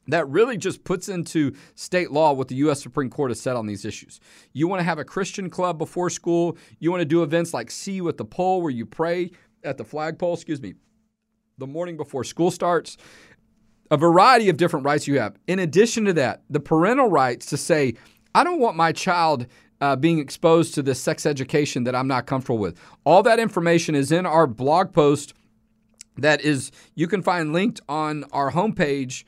that 0.08 0.28
really 0.28 0.58
just 0.58 0.84
puts 0.84 1.08
into 1.08 1.54
state 1.74 2.10
law 2.10 2.34
what 2.34 2.48
the 2.48 2.54
U.S. 2.56 2.82
Supreme 2.82 3.08
Court 3.08 3.30
has 3.30 3.40
said 3.40 3.56
on 3.56 3.64
these 3.64 3.86
issues. 3.86 4.20
You 4.52 4.68
want 4.68 4.80
to 4.80 4.84
have 4.84 4.98
a 4.98 5.06
Christian 5.06 5.48
club 5.48 5.78
before 5.78 6.10
school. 6.10 6.58
You 6.80 6.90
want 6.90 7.00
to 7.00 7.06
do 7.06 7.22
events 7.22 7.54
like 7.54 7.70
See 7.70 7.92
You 7.92 8.10
at 8.10 8.18
the 8.18 8.26
Pole, 8.26 8.60
where 8.60 8.70
you 8.70 8.84
pray 8.84 9.30
at 9.64 9.78
the 9.78 9.84
flagpole, 9.84 10.34
excuse 10.34 10.60
me, 10.60 10.74
the 11.56 11.66
morning 11.66 11.96
before 11.96 12.24
school 12.24 12.50
starts. 12.50 12.98
A 13.90 13.96
variety 13.96 14.50
of 14.50 14.58
different 14.58 14.84
rights 14.84 15.08
you 15.08 15.18
have. 15.18 15.38
In 15.46 15.60
addition 15.60 16.04
to 16.04 16.12
that, 16.12 16.42
the 16.50 16.60
parental 16.60 17.08
rights 17.08 17.46
to 17.46 17.56
say, 17.56 17.94
I 18.34 18.44
don't 18.44 18.60
want 18.60 18.76
my 18.76 18.92
child 18.92 19.46
uh, 19.80 19.96
being 19.96 20.18
exposed 20.18 20.74
to 20.74 20.82
this 20.82 21.00
sex 21.00 21.24
education 21.24 21.84
that 21.84 21.94
I'm 21.94 22.06
not 22.06 22.26
comfortable 22.26 22.58
with. 22.58 22.78
All 23.04 23.22
that 23.22 23.40
information 23.40 23.94
is 23.94 24.12
in 24.12 24.26
our 24.26 24.46
blog 24.46 24.92
post 24.92 25.32
that 26.18 26.40
is 26.40 26.70
you 26.94 27.06
can 27.06 27.22
find 27.22 27.52
linked 27.52 27.80
on 27.88 28.24
our 28.32 28.52
homepage 28.52 29.24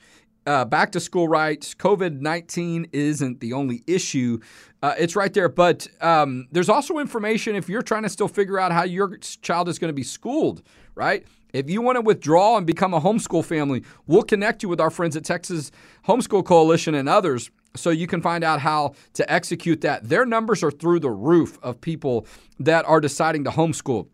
uh, 0.47 0.65
back 0.65 0.93
to 0.93 1.01
school 1.01 1.29
rights. 1.29 1.75
COVID 1.75 2.21
19 2.21 2.89
isn't 2.93 3.41
the 3.41 3.53
only 3.53 3.83
issue. 3.87 4.39
Uh, 4.83 4.95
it's 4.99 5.15
right 5.15 5.33
there. 5.33 5.49
But 5.49 5.87
um, 6.01 6.49
there's 6.51 6.69
also 6.69 6.99
information 6.99 7.55
if 7.55 7.69
you're 7.69 7.83
trying 7.83 8.03
to 8.03 8.09
still 8.09 8.29
figure 8.29 8.59
out 8.59 8.73
how 8.73 8.85
your 8.85 9.17
child 9.19 9.69
is 9.69 9.79
going 9.79 9.91
to 9.91 9.95
be 9.95 10.03
schooled, 10.03 10.63
right? 10.95 11.25
If 11.53 11.69
you 11.69 11.83
want 11.83 11.97
to 11.97 12.01
withdraw 12.01 12.57
and 12.57 12.67
become 12.67 12.95
a 12.95 13.01
homeschool 13.01 13.45
family, 13.45 13.85
we'll 14.07 14.23
connect 14.23 14.63
you 14.63 14.69
with 14.69 14.81
our 14.81 14.91
friends 14.91 15.17
at 15.17 15.25
Texas 15.25 15.71
Homeschool 16.07 16.45
Coalition 16.45 16.95
and 16.95 17.09
others 17.09 17.51
so 17.77 17.91
you 17.91 18.07
can 18.07 18.23
find 18.23 18.43
out 18.43 18.61
how 18.61 18.95
to 19.15 19.31
execute 19.31 19.83
that. 19.83 20.09
Their 20.09 20.25
numbers 20.25 20.63
are 20.63 20.71
through 20.71 21.01
the 21.01 21.11
roof 21.11 21.59
of 21.63 21.81
people 21.81 22.27
that 22.59 22.87
are 22.87 23.01
deciding 23.01 23.45
to 23.45 23.51
homeschool. 23.51 24.09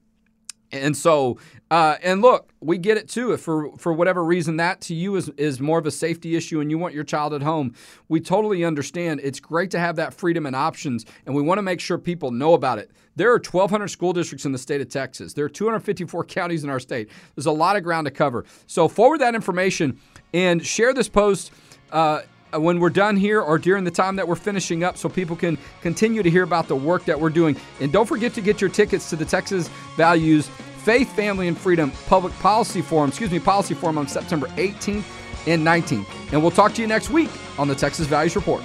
And 0.70 0.96
so, 0.96 1.38
uh, 1.70 1.96
and 2.02 2.20
look, 2.20 2.50
we 2.61 2.76
get 2.76 2.98
it 2.98 3.09
too. 3.09 3.33
If 3.33 3.40
for 3.40 3.74
for 3.78 3.92
whatever 3.92 4.22
reason 4.22 4.57
that 4.57 4.81
to 4.83 4.94
you 4.94 5.16
is 5.16 5.31
is 5.31 5.61
more 5.61 5.78
of 5.78 5.87
a 5.87 5.90
safety 5.90 6.37
issue, 6.37 6.61
and 6.61 6.70
you 6.70 6.78
want 6.78 6.94
your 6.94 7.04
child 7.04 7.33
at 7.33 7.42
home, 7.42 7.74
we 8.09 8.20
totally 8.20 8.64
understand. 8.64 9.20
It's 9.22 9.40
great 9.40 9.70
to 9.70 9.78
have 9.78 9.96
that 9.96 10.12
freedom 10.12 10.44
and 10.44 10.54
options, 10.54 11.07
and 11.24 11.35
we 11.35 11.42
want 11.42 11.59
to 11.59 11.62
make 11.62 11.81
sure 11.81 11.96
people 11.96 12.31
know 12.31 12.52
about 12.52 12.78
it. 12.78 12.90
There 13.16 13.31
are 13.31 13.40
1,200 13.40 13.88
school 13.88 14.12
districts 14.12 14.44
in 14.44 14.52
the 14.52 14.59
state 14.59 14.81
of 14.81 14.88
Texas. 14.88 15.33
There 15.33 15.44
are 15.44 15.48
254 15.48 16.24
counties 16.26 16.64
in 16.64 16.70
our 16.70 16.81
state. 16.81 17.09
There's 17.35 17.46
a 17.46 17.52
lot 17.52 17.76
of 17.76 17.83
ground 17.83 18.04
to 18.04 18.11
cover. 18.11 18.44
So 18.66 18.87
forward 18.87 19.20
that 19.20 19.35
information 19.35 19.98
and 20.33 20.64
share 20.64 20.94
this 20.94 21.09
post. 21.09 21.50
Uh, 21.90 22.20
Uh, 22.54 22.61
when 22.61 22.80
we're 22.80 22.88
done 22.88 23.16
here 23.16 23.40
or 23.42 23.58
during 23.58 23.84
the 23.84 23.90
time 23.90 24.16
that 24.16 24.26
we're 24.26 24.34
finishing 24.34 24.82
up 24.82 24.96
so 24.96 25.08
people 25.08 25.37
can 25.37 25.58
continue 25.82 26.22
to 26.22 26.30
hear 26.30 26.42
about 26.42 26.66
the 26.66 26.76
work 26.76 27.04
that 27.04 27.20
we're 27.20 27.28
doing. 27.28 27.54
And 27.80 27.92
don't 27.92 28.06
forget 28.06 28.32
to 28.34 28.40
get 28.40 28.61
your 28.61 28.70
tickets 28.70 29.11
to 29.11 29.16
the 29.16 29.24
Texas 29.24 29.68
Values 29.96 30.48
Faith, 30.78 31.14
Family, 31.14 31.48
and 31.48 31.58
Freedom 31.58 31.92
Public 32.06 32.32
Policy 32.34 32.80
Forum, 32.80 33.11
excuse 33.11 33.30
me, 33.30 33.38
Policy 33.38 33.74
Forum 33.74 33.98
on 33.98 34.08
September 34.08 34.46
18th 34.56 35.04
and 35.46 35.66
19th. 35.66 36.06
And 36.32 36.40
we'll 36.40 36.50
talk 36.50 36.72
to 36.74 36.80
you 36.80 36.88
next 36.88 37.11
week 37.11 37.30
on 37.58 37.68
the 37.68 37.74
Texas 37.74 38.06
Values 38.06 38.34
Report. 38.37 38.62